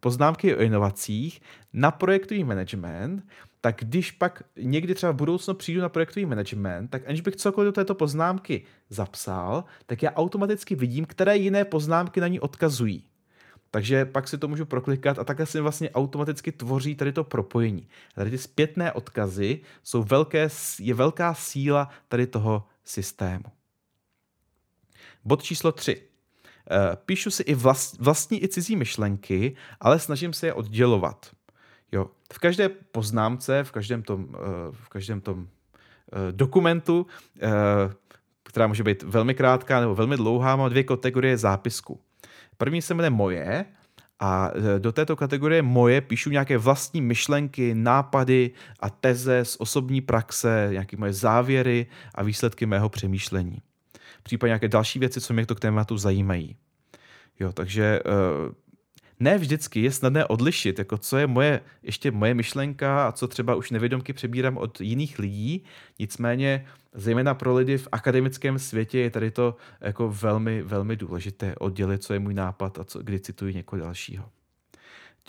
poznámky 0.00 0.56
o 0.56 0.60
inovacích 0.60 1.40
na 1.72 1.90
projektový 1.90 2.44
management, 2.44 3.22
tak 3.60 3.76
když 3.78 4.10
pak 4.10 4.42
někdy 4.56 4.94
třeba 4.94 5.12
v 5.12 5.16
budoucnu 5.16 5.54
přijdu 5.54 5.80
na 5.80 5.88
projektový 5.88 6.26
management, 6.26 6.88
tak 6.88 7.02
aniž 7.08 7.20
bych 7.20 7.36
cokoliv 7.36 7.68
do 7.68 7.72
této 7.72 7.94
poznámky 7.94 8.62
zapsal, 8.90 9.64
tak 9.86 10.02
já 10.02 10.12
automaticky 10.12 10.74
vidím, 10.74 11.04
které 11.04 11.36
jiné 11.36 11.64
poznámky 11.64 12.20
na 12.20 12.28
ní 12.28 12.40
odkazují. 12.40 13.04
Takže 13.76 14.04
pak 14.04 14.28
si 14.28 14.38
to 14.38 14.48
můžu 14.48 14.64
proklikat 14.64 15.18
a 15.18 15.24
takhle 15.24 15.46
si 15.46 15.60
vlastně 15.60 15.90
automaticky 15.90 16.52
tvoří 16.52 16.94
tady 16.94 17.12
to 17.12 17.24
propojení. 17.24 17.88
Tady 18.14 18.30
ty 18.30 18.38
zpětné 18.38 18.92
odkazy 18.92 19.60
jsou 19.82 20.02
velké, 20.02 20.48
je 20.80 20.94
velká 20.94 21.34
síla 21.34 21.88
tady 22.08 22.26
toho 22.26 22.64
systému. 22.84 23.44
Bod 25.24 25.42
číslo 25.42 25.72
3. 25.72 26.02
Eh, 26.70 26.96
píšu 27.06 27.30
si 27.30 27.42
i 27.42 27.54
vlast, 27.54 28.00
vlastní 28.00 28.44
i 28.44 28.48
cizí 28.48 28.76
myšlenky, 28.76 29.56
ale 29.80 29.98
snažím 29.98 30.32
se 30.32 30.46
je 30.46 30.54
oddělovat. 30.54 31.30
Jo. 31.92 32.10
V 32.32 32.38
každé 32.38 32.68
poznámce, 32.68 33.64
v 33.64 33.72
každém 33.72 34.02
tom, 34.02 34.28
eh, 34.34 34.38
v 34.72 34.88
každém 34.88 35.20
tom 35.20 35.48
eh, 35.48 36.32
dokumentu, 36.32 37.06
která 38.42 38.66
může 38.66 38.82
být 38.82 39.02
velmi 39.02 39.34
krátká 39.34 39.80
nebo 39.80 39.94
velmi 39.94 40.16
dlouhá, 40.16 40.56
mám 40.56 40.70
dvě 40.70 40.84
kategorie 40.84 41.38
zápisku. 41.38 42.00
První 42.58 42.82
se 42.82 42.94
jmenuje 42.94 43.10
Moje 43.10 43.64
a 44.20 44.50
e, 44.76 44.78
do 44.78 44.92
této 44.92 45.16
kategorie 45.16 45.62
Moje 45.62 46.00
píšu 46.00 46.30
nějaké 46.30 46.58
vlastní 46.58 47.00
myšlenky, 47.00 47.74
nápady 47.74 48.50
a 48.80 48.90
teze 48.90 49.44
z 49.44 49.56
osobní 49.58 50.00
praxe, 50.00 50.68
nějaké 50.72 50.96
moje 50.96 51.12
závěry 51.12 51.86
a 52.14 52.22
výsledky 52.22 52.66
mého 52.66 52.88
přemýšlení. 52.88 53.58
Případně 54.22 54.50
nějaké 54.50 54.68
další 54.68 54.98
věci, 54.98 55.20
co 55.20 55.34
mě 55.34 55.46
to 55.46 55.54
k 55.54 55.60
tématu 55.60 55.98
zajímají. 55.98 56.56
Jo, 57.40 57.52
takže 57.52 58.00
uh, 58.04 58.52
ne 59.20 59.38
vždycky 59.38 59.82
je 59.82 59.92
snadné 59.92 60.26
odlišit, 60.26 60.78
jako 60.78 60.98
co 60.98 61.16
je 61.16 61.26
moje, 61.26 61.60
ještě 61.82 62.10
moje 62.10 62.34
myšlenka 62.34 63.08
a 63.08 63.12
co 63.12 63.28
třeba 63.28 63.54
už 63.54 63.70
nevědomky 63.70 64.12
přebírám 64.12 64.56
od 64.56 64.80
jiných 64.80 65.18
lidí. 65.18 65.64
Nicméně, 65.98 66.66
zejména 66.96 67.34
pro 67.34 67.54
lidi 67.54 67.78
v 67.78 67.88
akademickém 67.92 68.58
světě 68.58 68.98
je 68.98 69.10
tady 69.10 69.30
to 69.30 69.56
jako 69.80 70.08
velmi, 70.08 70.62
velmi 70.62 70.96
důležité 70.96 71.54
oddělit, 71.58 72.02
co 72.02 72.12
je 72.12 72.18
můj 72.18 72.34
nápad 72.34 72.78
a 72.78 72.84
co, 72.84 73.02
kdy 73.02 73.20
cituji 73.20 73.54
někoho 73.54 73.80
dalšího. 73.80 74.28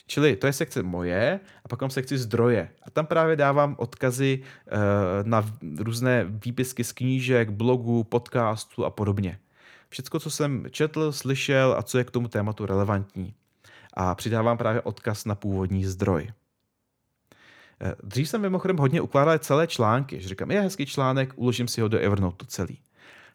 Čili 0.08 0.36
to 0.36 0.48
je 0.48 0.54
sekce 0.54 0.84
moje 0.84 1.40
a 1.66 1.68
pak 1.68 1.82
mám 1.82 1.90
sekci 1.90 2.18
zdroje. 2.18 2.70
A 2.84 2.90
tam 2.90 3.06
právě 3.06 3.36
dávám 3.36 3.76
odkazy 3.80 4.42
uh, 4.42 4.78
na 5.24 5.46
různé 5.80 6.26
výpisky 6.30 6.84
z 6.84 6.92
knížek, 6.92 7.50
blogů, 7.50 8.04
podcastů 8.04 8.86
a 8.86 8.90
podobně. 8.90 9.40
Všecko, 9.90 10.20
co 10.20 10.32
jsem 10.32 10.66
četl, 10.72 11.12
slyšel 11.12 11.76
a 11.78 11.84
co 11.84 11.98
je 11.98 12.04
k 12.04 12.12
tomu 12.12 12.28
tématu 12.28 12.66
relevantní 12.66 13.34
a 13.94 14.16
přidávám 14.16 14.58
právě 14.58 14.82
odkaz 14.82 15.26
na 15.26 15.36
původní 15.36 15.86
zdroj. 15.86 16.32
Eh, 17.82 17.96
dřív 18.04 18.30
jsem 18.30 18.42
mimochodem 18.42 18.78
hodně 18.78 19.02
ukládal 19.02 19.38
celé 19.38 19.68
články, 19.68 20.22
že 20.22 20.30
říkám, 20.30 20.52
je 20.52 20.62
hezký 20.62 20.86
článek, 20.86 21.34
uložím 21.36 21.68
si 21.68 21.82
ho 21.82 21.88
do 21.88 22.00
Evernote 22.00 22.46
celý. 22.48 22.80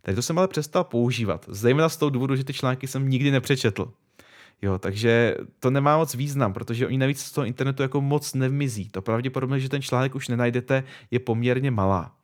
Tady 0.03 0.15
to 0.15 0.23
jsem 0.23 0.39
ale 0.39 0.49
přestal 0.49 0.85
používat, 0.85 1.45
zejména 1.49 1.89
z 1.89 1.97
toho 1.97 2.11
důvodu, 2.11 2.37
že 2.37 2.45
ty 2.45 2.53
články 2.53 2.87
jsem 2.87 3.09
nikdy 3.09 3.31
nepřečetl. 3.31 3.93
Jo, 4.63 4.79
takže 4.79 5.37
to 5.59 5.71
nemá 5.71 5.97
moc 5.97 6.15
význam, 6.15 6.53
protože 6.53 6.87
oni 6.87 6.99
navíc 6.99 7.21
z 7.21 7.33
toho 7.33 7.45
internetu 7.45 7.83
jako 7.83 8.01
moc 8.01 8.35
nevmizí. 8.35 8.89
To 8.89 9.03
pravděpodobně, 9.03 9.61
že 9.61 9.69
ten 9.69 9.83
článek 9.83 10.15
už 10.15 10.29
nenajdete, 10.29 10.85
je 11.11 11.19
poměrně 11.19 11.71
malá. 11.71 12.15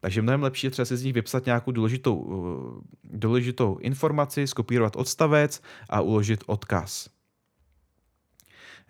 Takže 0.00 0.22
mnohem 0.22 0.42
lepší 0.42 0.66
je 0.66 0.70
třeba 0.70 0.86
si 0.86 0.96
z 0.96 1.04
nich 1.04 1.14
vypsat 1.14 1.46
nějakou 1.46 1.72
důležitou, 1.72 2.28
eh, 2.28 3.18
důležitou 3.18 3.78
informaci, 3.80 4.46
skopírovat 4.46 4.96
odstavec 4.96 5.62
a 5.90 6.00
uložit 6.00 6.44
odkaz. 6.46 7.08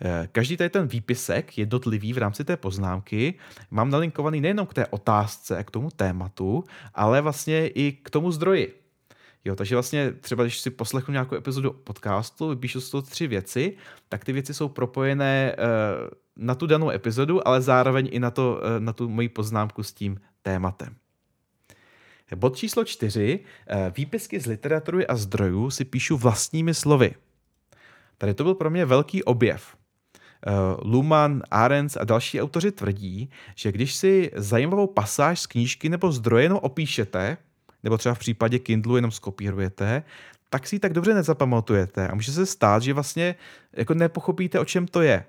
Eh, 0.01 0.27
každý 0.31 0.57
tady 0.57 0.69
ten 0.69 0.87
výpisek 0.87 1.57
jednotlivý 1.57 2.13
v 2.13 2.17
rámci 2.17 2.43
té 2.43 2.57
poznámky 2.57 3.33
mám 3.71 3.89
nalinkovaný 3.89 4.41
nejenom 4.41 4.65
k 4.67 4.73
té 4.73 4.87
otázce, 4.87 5.63
k 5.63 5.71
tomu 5.71 5.89
tématu, 5.89 6.63
ale 6.93 7.21
vlastně 7.21 7.67
i 7.67 7.91
k 7.91 8.09
tomu 8.09 8.31
zdroji. 8.31 8.79
Jo, 9.45 9.55
takže 9.55 9.75
vlastně 9.75 10.11
třeba, 10.11 10.43
když 10.43 10.59
si 10.59 10.69
poslechnu 10.69 11.11
nějakou 11.11 11.35
epizodu 11.35 11.71
podcastu, 11.71 12.49
vypíšu 12.49 12.81
z 12.81 12.89
toho 12.89 13.01
tři 13.01 13.27
věci, 13.27 13.77
tak 14.09 14.25
ty 14.25 14.33
věci 14.33 14.53
jsou 14.53 14.69
propojené 14.69 15.55
uh, 15.57 16.09
na 16.35 16.55
tu 16.55 16.67
danou 16.67 16.89
epizodu, 16.89 17.47
ale 17.47 17.61
zároveň 17.61 18.09
i 18.11 18.19
na, 18.19 18.31
to, 18.31 18.61
uh, 18.63 18.79
na 18.79 18.93
tu 18.93 19.09
moji 19.09 19.29
poznámku 19.29 19.83
s 19.83 19.93
tím 19.93 20.19
tématem. 20.41 20.95
Bod 22.35 22.57
číslo 22.57 22.85
čtyři. 22.85 23.39
Výpisky 23.97 24.39
z 24.39 24.45
literatury 24.45 25.07
a 25.07 25.15
zdrojů 25.15 25.69
si 25.69 25.85
píšu 25.85 26.17
vlastními 26.17 26.73
slovy. 26.73 27.15
Tady 28.17 28.33
to 28.33 28.43
byl 28.43 28.55
pro 28.55 28.69
mě 28.69 28.85
velký 28.85 29.23
objev. 29.23 29.75
Uh, 30.47 30.91
Luhmann, 30.91 31.41
Arends 31.51 31.97
a 31.97 32.03
další 32.03 32.41
autoři 32.41 32.71
tvrdí, 32.71 33.29
že 33.55 33.71
když 33.71 33.95
si 33.95 34.31
zajímavou 34.35 34.87
pasáž 34.87 35.41
z 35.41 35.45
knížky 35.45 35.89
nebo 35.89 36.11
zdroje 36.11 36.45
jenom 36.45 36.59
opíšete, 36.61 37.37
nebo 37.83 37.97
třeba 37.97 38.15
v 38.15 38.19
případě 38.19 38.59
Kindlu 38.59 38.95
jenom 38.95 39.11
skopírujete, 39.11 40.03
tak 40.49 40.67
si 40.67 40.75
ji 40.75 40.79
tak 40.79 40.93
dobře 40.93 41.13
nezapamatujete 41.13 42.07
a 42.07 42.15
může 42.15 42.31
se 42.31 42.45
stát, 42.45 42.83
že 42.83 42.93
vlastně 42.93 43.35
jako 43.73 43.93
nepochopíte, 43.93 44.59
o 44.59 44.65
čem 44.65 44.87
to 44.87 45.01
je. 45.01 45.25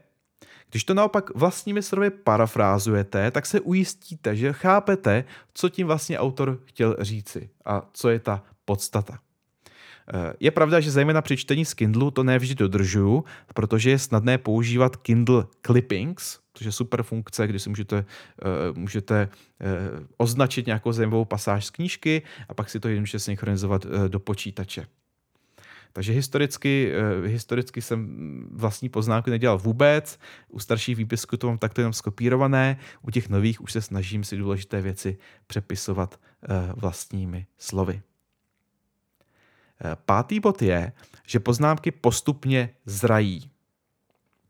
Když 0.70 0.84
to 0.84 0.94
naopak 0.94 1.34
vlastními 1.34 1.82
slovy 1.82 2.10
parafrázujete, 2.10 3.30
tak 3.30 3.46
se 3.46 3.60
ujistíte, 3.60 4.36
že 4.36 4.52
chápete, 4.52 5.24
co 5.54 5.68
tím 5.68 5.86
vlastně 5.86 6.18
autor 6.18 6.58
chtěl 6.64 6.96
říci 7.00 7.50
a 7.64 7.82
co 7.92 8.08
je 8.08 8.18
ta 8.18 8.42
podstata. 8.64 9.18
Je 10.40 10.50
pravda, 10.50 10.80
že 10.80 10.90
zejména 10.90 11.22
při 11.22 11.36
čtení 11.36 11.64
z 11.64 11.74
Kindlu 11.74 12.10
to 12.10 12.24
nevždy 12.24 12.54
dodržuju, 12.54 13.24
protože 13.54 13.90
je 13.90 13.98
snadné 13.98 14.38
používat 14.38 14.96
Kindle 14.96 15.46
Clippings, 15.66 16.38
což 16.54 16.66
je 16.66 16.72
super 16.72 17.02
funkce, 17.02 17.46
kdy 17.46 17.58
si 17.58 17.68
můžete, 17.68 17.96
uh, 17.96 18.78
můžete 18.78 19.28
uh, 19.28 20.06
označit 20.16 20.66
nějakou 20.66 20.92
zajímavou 20.92 21.24
pasáž 21.24 21.66
z 21.66 21.70
knížky 21.70 22.22
a 22.48 22.54
pak 22.54 22.70
si 22.70 22.80
to 22.80 22.88
jednoduše 22.88 23.18
synchronizovat 23.18 23.86
do 24.08 24.20
počítače. 24.20 24.86
Takže 25.92 26.12
historicky, 26.12 26.92
historicky 27.24 27.82
jsem 27.82 28.08
vlastní 28.52 28.88
poznámky 28.88 29.30
nedělal 29.30 29.58
vůbec, 29.58 30.18
u 30.48 30.58
starších 30.58 30.96
výpisků 30.96 31.36
to 31.36 31.46
mám 31.46 31.58
takto 31.58 31.80
jenom 31.80 31.92
skopírované, 31.92 32.76
u 33.02 33.10
těch 33.10 33.28
nových 33.28 33.60
už 33.60 33.72
se 33.72 33.82
snažím 33.82 34.24
si 34.24 34.36
důležité 34.36 34.80
věci 34.80 35.18
přepisovat 35.46 36.20
vlastními 36.76 37.46
slovy. 37.58 38.02
Pátý 40.06 40.40
bod 40.40 40.62
je, 40.62 40.92
že 41.26 41.40
poznámky 41.40 41.90
postupně 41.90 42.70
zrají. 42.86 43.50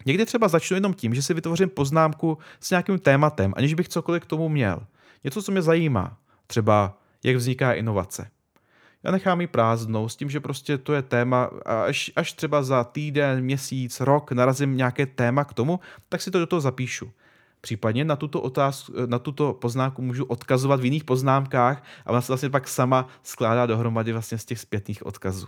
Někdy 0.07 0.27
třeba 0.27 0.49
začnu 0.49 0.75
jenom 0.75 0.95
tím, 0.95 1.15
že 1.15 1.23
si 1.23 1.35
vytvořím 1.35 1.69
poznámku 1.69 2.39
s 2.61 2.71
nějakým 2.71 2.99
tématem, 2.99 3.55
aniž 3.57 3.75
bych 3.75 3.89
cokoliv 3.89 4.23
k 4.23 4.27
tomu 4.27 4.49
měl. 4.49 4.87
Něco, 5.25 5.43
co 5.43 5.53
mě 5.53 5.63
zajímá. 5.63 6.17
Třeba, 6.47 6.99
jak 7.25 7.37
vzniká 7.37 7.73
inovace. 7.73 8.31
Já 9.03 9.11
nechám 9.11 9.41
ji 9.41 9.47
prázdnou 9.47 10.09
s 10.09 10.17
tím, 10.17 10.31
že 10.31 10.41
prostě 10.41 10.79
to 10.79 10.93
je 10.93 11.03
téma 11.03 11.51
až, 11.65 12.13
až 12.17 12.33
třeba 12.33 12.63
za 12.63 12.85
týden, 12.85 13.45
měsíc, 13.45 14.01
rok 14.01 14.33
narazím 14.33 14.77
nějaké 14.77 15.07
téma 15.07 15.45
k 15.45 15.55
tomu, 15.55 15.81
tak 16.09 16.23
si 16.23 16.31
to 16.31 16.39
do 16.39 16.47
toho 16.47 16.61
zapíšu. 16.61 17.13
Případně 17.65 18.05
na 18.05 18.17
tuto, 18.17 18.41
otázku, 18.41 18.93
na 19.07 19.19
tuto 19.19 19.53
poznámku 19.53 20.03
můžu 20.03 20.25
odkazovat 20.25 20.81
v 20.81 20.85
jiných 20.85 21.05
poznámkách 21.05 21.85
a 22.07 22.11
ona 22.11 22.21
se 22.21 22.33
vlastně 22.33 22.51
pak 22.51 22.69
sama 22.69 23.09
skládá 23.23 23.67
dohromady 23.67 24.13
vlastně 24.13 24.39
z 24.39 24.45
těch 24.45 24.59
zpětných 24.61 25.07
odkazů. 25.07 25.47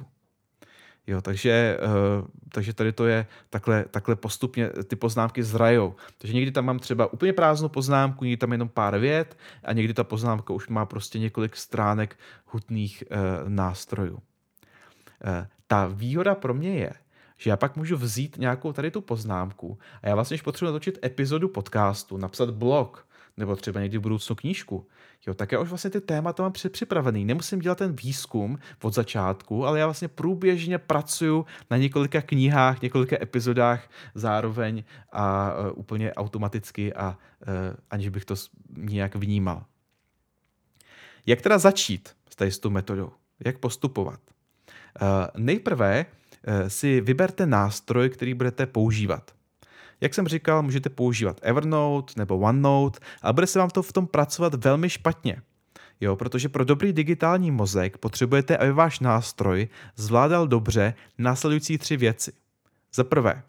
Jo, 1.06 1.20
takže, 1.20 1.78
uh, 1.85 2.26
takže 2.49 2.73
tady 2.73 2.92
to 2.92 3.06
je 3.06 3.26
takhle, 3.50 3.85
takhle 3.90 4.16
postupně 4.16 4.68
ty 4.68 4.96
poznámky 4.96 5.42
zrajou. 5.42 5.94
Takže 6.18 6.35
někdy 6.35 6.50
tam 6.50 6.64
mám 6.64 6.78
třeba 6.78 7.12
úplně 7.12 7.32
prázdnou 7.32 7.68
poznámku, 7.68 8.25
někdy 8.25 8.37
tam 8.37 8.52
jenom 8.52 8.68
pár 8.68 8.99
vět 8.99 9.37
a 9.64 9.73
někdy 9.73 9.94
ta 9.94 10.04
poznámka 10.04 10.52
už 10.52 10.68
má 10.68 10.87
prostě 10.87 11.18
několik 11.18 11.56
stránek 11.56 12.16
hutných 12.46 13.04
uh, 13.11 13.49
nástrojů. 13.49 14.14
Uh, 14.14 14.20
ta 15.66 15.87
výhoda 15.87 16.35
pro 16.35 16.54
mě 16.54 16.75
je, 16.78 16.92
že 17.37 17.50
já 17.50 17.57
pak 17.57 17.76
můžu 17.76 17.97
vzít 17.97 18.37
nějakou 18.38 18.73
tady 18.73 18.90
tu 18.90 19.00
poznámku 19.00 19.78
a 20.02 20.09
já 20.09 20.14
vlastně, 20.14 20.35
když 20.35 20.43
potřebuji 20.43 20.73
natočit 20.73 20.99
epizodu 21.05 21.49
podcastu, 21.49 22.16
napsat 22.16 22.50
blog, 22.50 23.07
nebo 23.37 23.57
třeba 23.57 23.81
někdy 23.81 23.99
v 23.99 24.00
budoucnu 24.00 24.37
knížku, 24.37 24.87
jo, 25.26 25.35
tak 25.35 25.52
já 25.52 25.61
už 25.61 25.69
vlastně 25.69 25.90
ty 25.90 26.00
témata 26.00 26.43
mám 26.43 26.52
připravený. 26.71 27.25
Nemusím 27.25 27.59
dělat 27.59 27.78
ten 27.78 27.97
výzkum 27.97 28.59
od 28.83 28.95
začátku, 28.95 29.66
ale 29.66 29.78
já 29.78 29.87
vlastně 29.87 30.09
průběžně 30.09 30.78
pracuju 30.78 31.47
na 31.71 31.76
několika 31.76 32.23
knihách, 32.23 32.83
několika 32.83 33.16
epizodách 33.23 33.90
zároveň 34.14 34.85
a 35.12 35.55
uh, 35.55 35.78
úplně 35.78 36.14
automaticky 36.14 36.95
a 36.95 37.09
uh, 37.09 37.16
aniž 37.90 38.09
bych 38.09 38.25
to 38.25 38.35
nějak 38.76 39.16
vnímal. 39.16 39.64
Jak 41.26 41.40
teda 41.40 41.59
začít 41.59 42.09
s 42.31 42.37
tady 42.37 42.50
s 42.50 42.59
tou 42.59 42.71
metodou? 42.71 43.12
Jak 43.45 43.59
postupovat? 43.59 44.21
Uh, 45.02 45.09
nejprve 45.37 46.07
si 46.68 47.00
vyberte 47.00 47.46
nástroj, 47.46 48.10
který 48.10 48.34
budete 48.34 48.66
používat. 48.66 49.30
Jak 50.00 50.14
jsem 50.14 50.28
říkal, 50.28 50.62
můžete 50.62 50.90
používat 50.90 51.40
Evernote 51.42 52.12
nebo 52.16 52.38
OneNote, 52.38 52.98
ale 53.22 53.32
bude 53.32 53.46
se 53.46 53.58
vám 53.58 53.70
to 53.70 53.82
v 53.82 53.92
tom 53.92 54.06
pracovat 54.06 54.54
velmi 54.54 54.90
špatně. 54.90 55.42
Jo, 56.00 56.16
protože 56.16 56.48
pro 56.48 56.64
dobrý 56.64 56.92
digitální 56.92 57.50
mozek 57.50 57.98
potřebujete, 57.98 58.56
aby 58.56 58.72
váš 58.72 59.00
nástroj 59.00 59.68
zvládal 59.96 60.48
dobře 60.48 60.94
následující 61.18 61.78
tři 61.78 61.96
věci. 61.96 62.32
Za 62.94 63.04
prvé, 63.04 63.42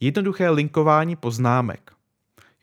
jednoduché 0.00 0.50
linkování 0.50 1.16
poznámek. 1.16 1.92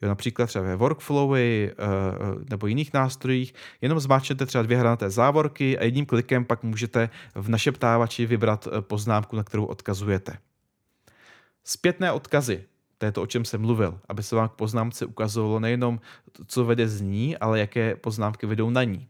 Jo, 0.01 0.10
například 0.10 0.48
třeba 0.48 0.65
ve 0.65 0.75
workflowy 0.75 1.72
uh, 1.72 2.43
nebo 2.50 2.67
jiných 2.67 2.93
nástrojích, 2.93 3.53
jenom 3.81 4.00
zmáčknete 4.00 4.46
třeba 4.46 4.62
dvě 4.62 4.77
hranaté 4.77 5.10
závorky 5.10 5.77
a 5.77 5.84
jedním 5.84 6.05
klikem 6.05 6.46
pak 6.46 6.63
můžete 6.63 7.10
v 7.36 7.50
našeptávači 7.50 8.25
vybrat 8.25 8.67
eh, 8.67 8.81
poznámku, 8.81 9.36
na 9.36 9.43
kterou 9.43 9.65
odkazujete. 9.65 10.38
Zpětné 11.63 12.12
odkazy. 12.12 12.63
To 12.98 13.05
je 13.05 13.12
to, 13.12 13.22
o 13.22 13.25
čem 13.27 13.46
jsem 13.46 13.62
mluvil, 13.62 14.00
aby 14.10 14.24
se 14.24 14.36
vám 14.36 14.50
k 14.50 14.51
poznámce 14.51 15.05
ukazovalo 15.05 15.60
nejenom, 15.60 16.00
co 16.48 16.65
vede 16.65 16.88
z 16.88 17.01
ní, 17.01 17.38
ale 17.38 17.60
jaké 17.60 17.96
poznámky 17.96 18.46
vedou 18.46 18.70
na 18.70 18.84
ní. 18.84 19.08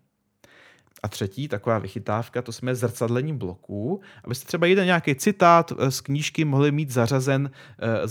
A 1.04 1.08
třetí, 1.08 1.48
taková 1.48 1.80
vychytávka, 1.80 2.42
to 2.42 2.52
jsme 2.52 2.76
zrcadlení 2.76 3.34
bloků, 3.34 4.02
abyste 4.24 4.46
třeba 4.46 4.68
jeden 4.68 4.86
nějaký 4.86 5.16
citát 5.16 5.72
eh, 5.78 5.92
z 5.92 6.02
knížky 6.02 6.46
mohli 6.46 6.72
mít 6.72 6.90
zařazen, 6.90 7.52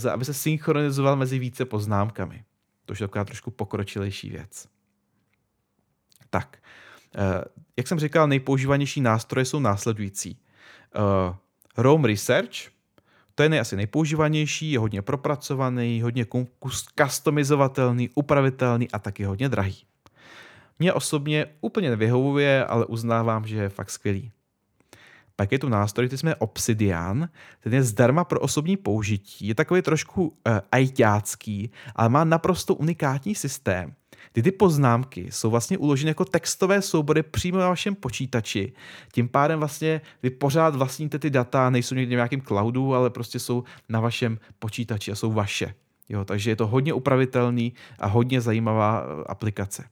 eh, 0.05 0.09
aby 0.09 0.25
se 0.25 0.33
synchronizoval 0.33 1.15
mezi 1.15 1.39
více 1.39 1.65
poznámkami. 1.65 2.43
To 2.91 2.93
už 2.93 2.99
je 2.99 3.07
taková 3.07 3.25
trošku 3.25 3.51
pokročilejší 3.51 4.29
věc. 4.29 4.67
Tak, 6.29 6.57
eh, 7.15 7.43
jak 7.77 7.87
jsem 7.87 7.99
říkal, 7.99 8.27
nejpoužívanější 8.27 9.01
nástroje 9.01 9.45
jsou 9.45 9.59
následující. 9.59 10.37
Rome 11.77 12.07
Research, 12.07 12.67
to 13.35 13.43
je 13.43 13.59
asi 13.59 13.75
nejpoužívanější, 13.75 14.71
je 14.71 14.79
hodně 14.79 15.01
propracovaný, 15.01 16.01
hodně 16.01 16.25
customizovatelný, 16.99 18.09
upravitelný 18.15 18.91
a 18.91 18.99
taky 18.99 19.23
hodně 19.23 19.49
drahý. 19.49 19.85
Mně 20.79 20.93
osobně 20.93 21.45
úplně 21.61 21.89
nevyhovuje, 21.89 22.65
ale 22.65 22.85
uznávám, 22.85 23.47
že 23.47 23.55
je 23.55 23.69
fakt 23.69 23.89
skvělý. 23.89 24.31
Pak 25.41 25.51
je 25.51 25.59
tu 25.59 25.69
nástroj, 25.69 26.07
který 26.07 26.17
jsme 26.17 26.35
Obsidian, 26.35 27.29
ten 27.59 27.73
je 27.73 27.83
zdarma 27.83 28.23
pro 28.23 28.39
osobní 28.39 28.77
použití, 28.77 29.47
je 29.47 29.55
takový 29.55 29.81
trošku 29.81 30.23
uh, 30.23 30.33
ajťácký, 30.71 31.71
ale 31.95 32.09
má 32.09 32.23
naprosto 32.23 32.75
unikátní 32.75 33.35
systém, 33.35 33.93
kdy 34.33 34.43
ty 34.43 34.51
poznámky 34.51 35.27
jsou 35.31 35.49
vlastně 35.49 35.77
uloženy 35.77 36.09
jako 36.09 36.25
textové 36.25 36.81
soubory 36.81 37.23
přímo 37.23 37.57
na 37.57 37.69
vašem 37.69 37.95
počítači. 37.95 38.73
Tím 39.11 39.29
pádem 39.29 39.59
vlastně 39.59 40.01
vy 40.23 40.29
pořád 40.29 40.75
vlastníte 40.75 41.19
ty 41.19 41.29
data, 41.29 41.69
nejsou 41.69 41.95
někde 41.95 42.15
v 42.15 42.21
nějakém 42.21 42.41
cloudu, 42.41 42.95
ale 42.95 43.09
prostě 43.09 43.39
jsou 43.39 43.63
na 43.89 43.99
vašem 43.99 44.39
počítači 44.59 45.11
a 45.11 45.15
jsou 45.15 45.31
vaše. 45.31 45.73
Jo, 46.09 46.25
takže 46.25 46.51
je 46.51 46.55
to 46.55 46.67
hodně 46.67 46.93
upravitelný 46.93 47.73
a 47.99 48.07
hodně 48.07 48.41
zajímavá 48.41 49.03
eh, 49.03 49.23
aplikace. 49.27 49.83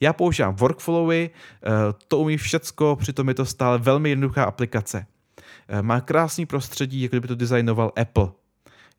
Já 0.00 0.12
používám 0.12 0.54
workflowy, 0.54 1.30
eh, 1.30 1.68
to 2.08 2.18
umí 2.18 2.36
všecko, 2.36 2.96
přitom 2.96 3.28
je 3.28 3.34
to 3.34 3.44
stále 3.44 3.78
velmi 3.78 4.08
jednoduchá 4.08 4.44
aplikace. 4.44 5.06
Eh, 5.68 5.82
má 5.82 6.00
krásný 6.00 6.46
prostředí, 6.46 7.02
jako 7.02 7.12
kdyby 7.12 7.28
to 7.28 7.34
designoval 7.34 7.92
Apple. 7.96 8.28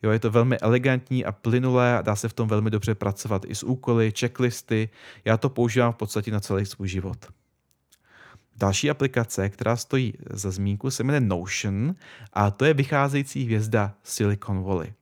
Jo, 0.04 0.12
je 0.12 0.20
to 0.20 0.32
velmi 0.32 0.58
elegantní 0.58 1.26
a 1.26 1.32
plynulé 1.32 1.98
a 1.98 2.02
dá 2.02 2.16
se 2.16 2.30
v 2.30 2.34
tom 2.34 2.48
velmi 2.48 2.70
dobře 2.70 2.96
pracovat 2.96 3.46
i 3.48 3.56
s 3.56 3.64
úkoly, 3.64 4.14
checklisty. 4.20 4.90
Já 5.26 5.38
to 5.38 5.50
používám 5.50 5.94
v 5.94 5.96
podstatě 5.96 6.32
na 6.32 6.40
celý 6.40 6.66
svůj 6.66 6.88
život. 6.88 7.18
Další 8.56 8.90
aplikace, 8.90 9.50
která 9.50 9.76
stojí 9.76 10.14
za 10.30 10.52
zmínku, 10.52 10.92
se 10.92 11.04
jmenuje 11.04 11.22
Notion 11.22 11.96
a 12.34 12.52
to 12.52 12.66
je 12.66 12.74
vycházející 12.74 13.44
hvězda 13.44 13.94
Silicon 14.04 14.64
Valley. 14.64 14.94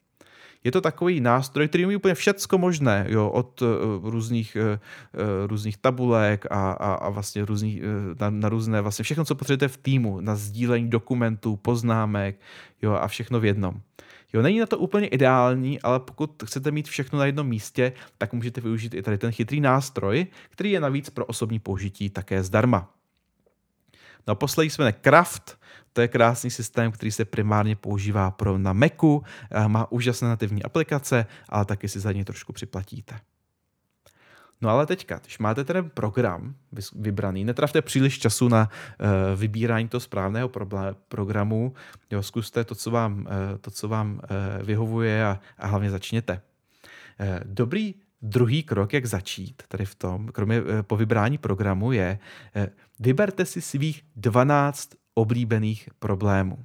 Je 0.65 0.71
to 0.71 0.81
takový 0.81 1.21
nástroj, 1.21 1.67
který 1.67 1.85
umí 1.85 1.95
úplně 1.95 2.13
všecko 2.13 2.57
možné, 2.57 3.05
jo, 3.09 3.29
od 3.29 3.61
uh, 3.61 3.69
různých, 4.09 4.57
uh, 4.61 5.47
různých 5.47 5.77
tabulek 5.77 6.45
a, 6.49 6.71
a, 6.71 6.93
a 6.93 7.09
vlastně 7.09 7.45
různých, 7.45 7.81
na, 8.19 8.29
na 8.29 8.49
různé, 8.49 8.81
vlastně 8.81 9.03
všechno, 9.03 9.25
co 9.25 9.35
potřebujete 9.35 9.67
v 9.67 9.77
týmu, 9.77 10.19
na 10.19 10.35
sdílení 10.35 10.89
dokumentů, 10.89 11.55
poznámek, 11.55 12.39
jo, 12.81 12.91
a 12.93 13.07
všechno 13.07 13.39
v 13.39 13.45
jednom. 13.45 13.81
Jo, 14.33 14.41
není 14.41 14.59
na 14.59 14.65
to 14.65 14.77
úplně 14.77 15.07
ideální, 15.07 15.81
ale 15.81 15.99
pokud 15.99 16.43
chcete 16.45 16.71
mít 16.71 16.87
všechno 16.87 17.19
na 17.19 17.25
jednom 17.25 17.47
místě, 17.47 17.93
tak 18.17 18.33
můžete 18.33 18.61
využít 18.61 18.93
i 18.93 19.01
tady 19.01 19.17
ten 19.17 19.31
chytrý 19.31 19.61
nástroj, 19.61 20.27
který 20.49 20.71
je 20.71 20.79
navíc 20.79 21.09
pro 21.09 21.25
osobní 21.25 21.59
použití 21.59 22.09
také 22.09 22.43
zdarma. 22.43 22.89
No 24.27 24.35
poslední 24.35 24.69
jsme 24.69 24.93
Craft, 24.93 25.59
to 25.93 26.01
je 26.01 26.07
krásný 26.07 26.49
systém, 26.49 26.91
který 26.91 27.11
se 27.11 27.25
primárně 27.25 27.75
používá 27.75 28.31
pro 28.31 28.57
na 28.57 28.73
Macu, 28.73 29.23
má 29.67 29.91
úžasné 29.91 30.27
nativní 30.27 30.63
aplikace, 30.63 31.25
ale 31.49 31.65
taky 31.65 31.87
si 31.89 31.99
za 31.99 32.11
ně 32.11 32.25
trošku 32.25 32.53
připlatíte. 32.53 33.19
No 34.61 34.69
ale 34.69 34.85
teďka, 34.85 35.17
když 35.17 35.37
máte 35.37 35.63
ten 35.63 35.89
program 35.89 36.55
vybraný, 36.95 37.43
netravte 37.43 37.81
příliš 37.81 38.19
času 38.19 38.49
na 38.49 38.69
uh, 38.69 39.39
vybírání 39.39 39.87
toho 39.87 40.01
správného 40.01 40.51
programu, 41.07 41.73
jo, 42.11 42.23
zkuste 42.23 42.63
to, 42.63 42.75
co 42.75 42.91
vám, 42.91 43.19
uh, 43.19 43.25
to, 43.61 43.71
co 43.71 43.87
vám 43.87 44.13
uh, 44.13 44.65
vyhovuje 44.65 45.25
a, 45.25 45.39
a 45.57 45.67
hlavně 45.67 45.91
začněte. 45.91 46.41
Uh, 47.19 47.27
dobrý 47.43 47.95
druhý 48.25 48.63
krok, 48.63 48.93
jak 48.93 49.05
začít 49.05 49.63
tady 49.67 49.85
v 49.85 49.95
tom, 49.95 50.27
kromě 50.27 50.61
uh, 50.61 50.67
po 50.81 50.97
vybrání 50.97 51.37
programu, 51.37 51.91
je 51.91 52.19
uh, 52.55 52.65
vyberte 52.99 53.45
si 53.45 53.61
svých 53.61 54.03
12 54.15 54.89
oblíbených 55.13 55.89
problémů. 55.99 56.57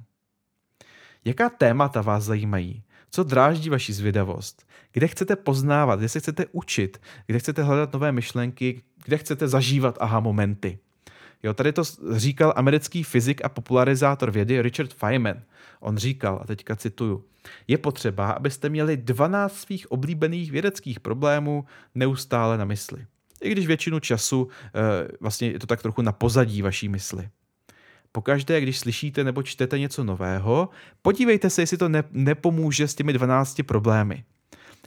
Jaká 1.25 1.49
témata 1.49 2.01
vás 2.01 2.23
zajímají? 2.23 2.83
Co 3.11 3.23
dráždí 3.23 3.69
vaši 3.69 3.93
zvědavost? 3.93 4.67
Kde 4.91 5.07
chcete 5.07 5.35
poznávat? 5.35 5.99
Kde 5.99 6.09
se 6.09 6.19
chcete 6.19 6.45
učit? 6.51 7.01
Kde 7.25 7.39
chcete 7.39 7.63
hledat 7.63 7.93
nové 7.93 8.11
myšlenky? 8.11 8.81
Kde 9.05 9.17
chcete 9.17 9.47
zažívat 9.47 9.97
aha 9.99 10.19
momenty? 10.19 10.79
Jo, 11.43 11.53
tady 11.53 11.73
to 11.73 11.83
říkal 12.15 12.53
americký 12.55 13.03
fyzik 13.03 13.45
a 13.45 13.49
popularizátor 13.49 14.31
vědy 14.31 14.61
Richard 14.61 14.93
Feynman. 14.93 15.41
On 15.79 15.97
říkal, 15.97 16.39
a 16.43 16.47
teďka 16.47 16.75
cituju, 16.75 17.23
je 17.67 17.77
potřeba, 17.77 18.31
abyste 18.31 18.69
měli 18.69 18.97
12 18.97 19.57
svých 19.57 19.91
oblíbených 19.91 20.51
vědeckých 20.51 20.99
problémů 20.99 21.65
neustále 21.95 22.57
na 22.57 22.65
mysli. 22.65 23.05
I 23.41 23.51
když 23.51 23.67
většinu 23.67 23.99
času 23.99 24.47
e, 24.65 25.07
vlastně 25.19 25.47
je 25.47 25.59
to 25.59 25.67
tak 25.67 25.81
trochu 25.81 26.01
na 26.01 26.11
pozadí 26.11 26.61
vaší 26.61 26.89
mysli. 26.89 27.29
Pokaždé, 28.11 28.61
když 28.61 28.79
slyšíte 28.79 29.23
nebo 29.23 29.43
čtete 29.43 29.79
něco 29.79 30.03
nového, 30.03 30.69
podívejte 31.01 31.49
se, 31.49 31.61
jestli 31.61 31.77
to 31.77 31.89
ne- 31.89 32.03
nepomůže 32.11 32.87
s 32.87 32.95
těmi 32.95 33.13
12 33.13 33.63
problémy. 33.63 34.23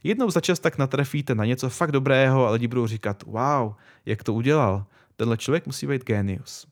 Jednou 0.03 0.31
za 0.31 0.41
čas 0.41 0.59
tak 0.59 0.79
natrefíte 0.79 1.35
na 1.35 1.45
něco 1.45 1.71
fakt 1.71 1.93
dobrého 1.93 2.47
a 2.47 2.51
lidi 2.51 2.69
budou 2.69 2.87
říkat, 2.87 3.23
wow, 3.23 3.75
jak 4.07 4.23
to 4.23 4.33
udělal. 4.33 4.87
Tenhle 5.17 5.37
člověk 5.37 5.67
musí 5.67 5.87
být 5.87 6.05
genius. 6.05 6.67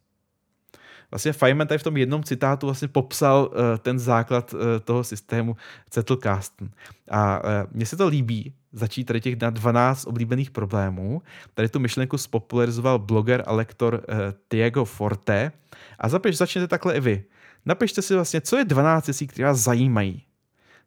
Vlastně 1.11 1.33
Feynman 1.33 1.67
tady 1.67 1.79
v 1.79 1.83
tom 1.83 1.97
jednom 1.97 2.23
citátu 2.23 2.67
vlastně 2.67 2.89
popsal 2.89 3.51
uh, 3.51 3.79
ten 3.79 3.99
základ 3.99 4.55
uh, 4.55 4.61
toho 4.85 5.05
systému 5.05 5.57
Zettelkasten. 5.95 6.71
A 7.11 7.45
uh, 7.45 7.51
mně 7.73 7.87
se 7.87 7.97
to 7.97 8.09
líbí, 8.09 8.55
začít 8.73 9.05
tady 9.05 9.21
těch 9.21 9.37
12 9.37 10.07
oblíbených 10.07 10.51
problémů. 10.51 11.23
Tady 11.55 11.69
tu 11.69 11.79
myšlenku 11.79 12.19
spopularizoval 12.19 12.99
bloger 12.99 13.43
a 13.47 13.53
lektor 13.53 13.95
uh, 13.95 14.15
Diego 14.51 14.85
Forte. 14.85 15.53
A 15.99 16.09
zapiš, 16.09 16.37
začněte 16.37 16.69
takhle 16.69 16.97
i 16.97 17.01
vy. 17.01 17.25
Napište 17.67 18.03
si 18.03 18.15
vlastně, 18.15 18.41
co 18.41 18.57
je 18.57 18.65
12 18.65 19.07
věcí, 19.07 19.27
které 19.27 19.49
vás 19.49 19.59
zajímají. 19.59 20.25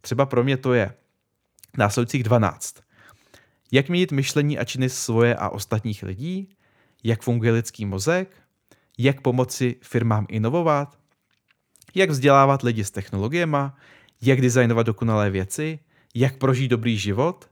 Třeba 0.02 0.26
pro 0.26 0.44
mě 0.44 0.58
to 0.58 0.74
je 0.74 0.94
následujících 1.78 2.24
12. 2.24 2.76
Jak 3.72 3.90
měnit 3.90 4.12
myšlení 4.12 4.60
a 4.60 4.64
činy 4.64 4.90
svoje 4.90 5.36
a 5.36 5.50
ostatních 5.50 6.04
lidí? 6.04 6.56
Jak 7.06 7.22
funguje 7.22 7.52
lidský 7.52 7.86
mozek? 7.86 8.32
Jak 8.98 9.22
pomoci 9.22 9.76
firmám 9.82 10.26
inovovat? 10.30 11.00
Jak 11.96 12.10
vzdělávat 12.10 12.64
lidi 12.64 12.84
s 12.84 12.92
technologiemi, 12.92 13.58
jak 14.22 14.42
designovat 14.42 14.86
dokonalé 14.86 15.30
věci, 15.30 15.80
jak 16.16 16.38
prožít 16.38 16.72
dobrý 16.72 16.98
život, 16.98 17.50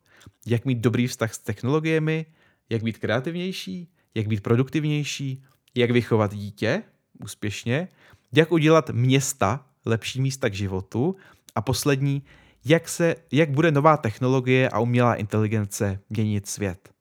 jak 0.48 0.66
mít 0.66 0.78
dobrý 0.78 1.08
vztah 1.08 1.34
s 1.34 1.40
technologiemi, 1.40 2.26
jak 2.70 2.84
být 2.84 2.98
kreativnější, 2.98 3.92
jak 4.16 4.28
být 4.28 4.44
produktivnější, 4.44 5.44
jak 5.76 5.92
vychovat 5.92 6.34
dítě 6.34 6.84
úspěšně, 7.24 7.88
jak 8.34 8.52
udělat 8.52 8.90
města 8.90 9.66
lepší 9.86 10.22
místa 10.22 10.50
k 10.50 10.54
životu 10.54 11.16
a 11.56 11.62
poslední, 11.62 12.24
jak, 12.66 12.90
se, 12.90 13.16
jak 13.32 13.52
bude 13.52 13.72
nová 13.72 13.98
technologie 13.98 14.70
a 14.70 14.80
umělá 14.80 15.16
inteligence 15.16 16.00
měnit 16.10 16.48
svět. 16.48 16.93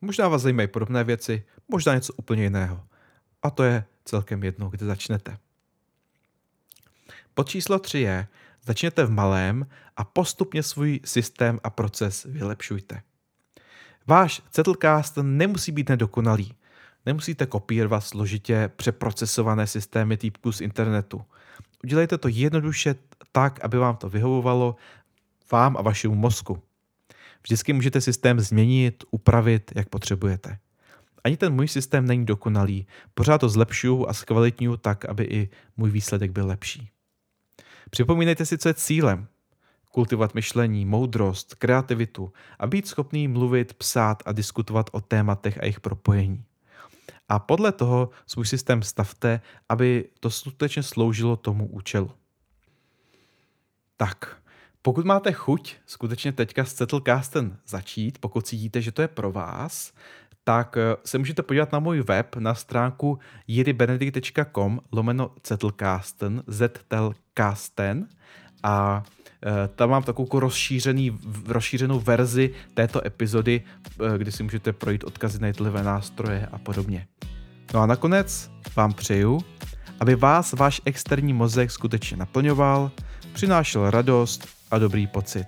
Možná 0.00 0.28
vás 0.28 0.42
zajímají 0.42 0.68
podobné 0.68 1.04
věci, 1.04 1.44
možná 1.68 1.94
něco 1.94 2.12
úplně 2.12 2.42
jiného. 2.42 2.86
A 3.42 3.50
to 3.50 3.62
je 3.62 3.84
celkem 4.04 4.44
jedno, 4.44 4.68
kde 4.68 4.86
začnete. 4.86 5.38
Pod 7.34 7.48
číslo 7.48 7.78
3 7.78 7.98
je, 7.98 8.26
začněte 8.64 9.04
v 9.04 9.10
malém 9.10 9.66
a 9.96 10.04
postupně 10.04 10.62
svůj 10.62 11.00
systém 11.04 11.60
a 11.64 11.70
proces 11.70 12.24
vylepšujte. 12.24 13.02
Váš 14.06 14.42
Zettelcast 14.54 15.18
nemusí 15.22 15.72
být 15.72 15.88
nedokonalý. 15.88 16.54
Nemusíte 17.06 17.46
kopírovat 17.46 18.04
složitě 18.04 18.70
přeprocesované 18.76 19.66
systémy 19.66 20.16
týpku 20.16 20.52
z 20.52 20.60
internetu. 20.60 21.24
Udělejte 21.84 22.18
to 22.18 22.28
jednoduše 22.28 22.94
tak, 23.32 23.60
aby 23.64 23.78
vám 23.78 23.96
to 23.96 24.08
vyhovovalo 24.08 24.76
vám 25.52 25.76
a 25.76 25.82
vašemu 25.82 26.14
mozku. 26.14 26.62
Vždycky 27.42 27.72
můžete 27.72 28.00
systém 28.00 28.40
změnit, 28.40 29.04
upravit, 29.10 29.72
jak 29.74 29.88
potřebujete. 29.88 30.58
Ani 31.24 31.36
ten 31.36 31.54
můj 31.54 31.68
systém 31.68 32.06
není 32.06 32.26
dokonalý, 32.26 32.86
pořád 33.14 33.38
to 33.38 33.48
zlepšuju 33.48 34.08
a 34.08 34.12
zkvalitňuju 34.12 34.76
tak, 34.76 35.04
aby 35.04 35.24
i 35.24 35.48
můj 35.76 35.90
výsledek 35.90 36.30
byl 36.30 36.46
lepší. 36.46 36.90
Připomínejte 37.90 38.46
si, 38.46 38.58
co 38.58 38.68
je 38.68 38.74
cílem. 38.74 39.26
Kultivovat 39.92 40.34
myšlení, 40.34 40.84
moudrost, 40.84 41.54
kreativitu 41.54 42.32
a 42.58 42.66
být 42.66 42.88
schopný 42.88 43.28
mluvit, 43.28 43.74
psát 43.74 44.22
a 44.26 44.32
diskutovat 44.32 44.90
o 44.92 45.00
tématech 45.00 45.58
a 45.58 45.64
jejich 45.64 45.80
propojení. 45.80 46.44
A 47.28 47.38
podle 47.38 47.72
toho 47.72 48.10
svůj 48.26 48.46
systém 48.46 48.82
stavte, 48.82 49.40
aby 49.68 50.08
to 50.20 50.30
skutečně 50.30 50.82
sloužilo 50.82 51.36
tomu 51.36 51.66
účelu. 51.66 52.10
Tak, 53.96 54.39
pokud 54.82 55.04
máte 55.04 55.32
chuť 55.32 55.74
skutečně 55.86 56.32
teďka 56.32 56.64
s 56.64 56.74
Settlecastem 56.74 57.56
začít, 57.66 58.18
pokud 58.18 58.46
cítíte, 58.46 58.82
že 58.82 58.92
to 58.92 59.02
je 59.02 59.08
pro 59.08 59.32
vás, 59.32 59.92
tak 60.44 60.76
eh, 60.76 60.96
se 61.04 61.18
můžete 61.18 61.42
podívat 61.42 61.72
na 61.72 61.78
můj 61.78 62.00
web 62.00 62.36
na 62.36 62.54
stránku 62.54 63.18
jiribenedict.com 63.46 64.80
lomeno 64.92 65.30
Zettelcasten, 65.46 66.42
Zettelcasten 66.46 68.08
a 68.62 69.02
eh, 69.46 69.68
tam 69.68 69.90
mám 69.90 70.02
takovou 70.02 70.26
jako 70.26 70.40
rozšířený, 70.40 71.18
rozšířenou 71.46 72.00
verzi 72.00 72.54
této 72.74 73.06
epizody, 73.06 73.62
eh, 74.14 74.18
kdy 74.18 74.32
si 74.32 74.42
můžete 74.42 74.72
projít 74.72 75.04
odkazy 75.04 75.38
na 75.38 75.46
jednotlivé 75.46 75.82
nástroje 75.82 76.48
a 76.52 76.58
podobně. 76.58 77.06
No 77.74 77.80
a 77.80 77.86
nakonec 77.86 78.50
vám 78.76 78.92
přeju, 78.92 79.40
aby 80.00 80.14
vás 80.14 80.52
váš 80.52 80.80
externí 80.84 81.32
mozek 81.32 81.70
skutečně 81.70 82.16
naplňoval, 82.16 82.90
přinášel 83.32 83.90
radost 83.90 84.59
a 84.70 84.78
dobrý 84.78 85.06
pocit. 85.06 85.46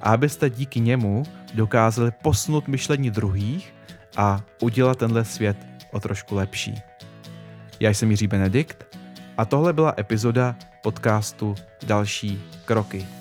A 0.00 0.12
abyste 0.12 0.50
díky 0.50 0.80
němu 0.80 1.22
dokázali 1.54 2.10
posunout 2.22 2.68
myšlení 2.68 3.10
druhých 3.10 3.74
a 4.16 4.40
udělat 4.62 4.98
tenhle 4.98 5.24
svět 5.24 5.56
o 5.92 6.00
trošku 6.00 6.34
lepší. 6.34 6.74
Já 7.80 7.90
jsem 7.90 8.10
Jiří 8.10 8.26
Benedikt 8.26 8.96
a 9.36 9.44
tohle 9.44 9.72
byla 9.72 9.94
epizoda 9.98 10.56
podcastu 10.82 11.54
Další 11.86 12.42
kroky. 12.64 13.19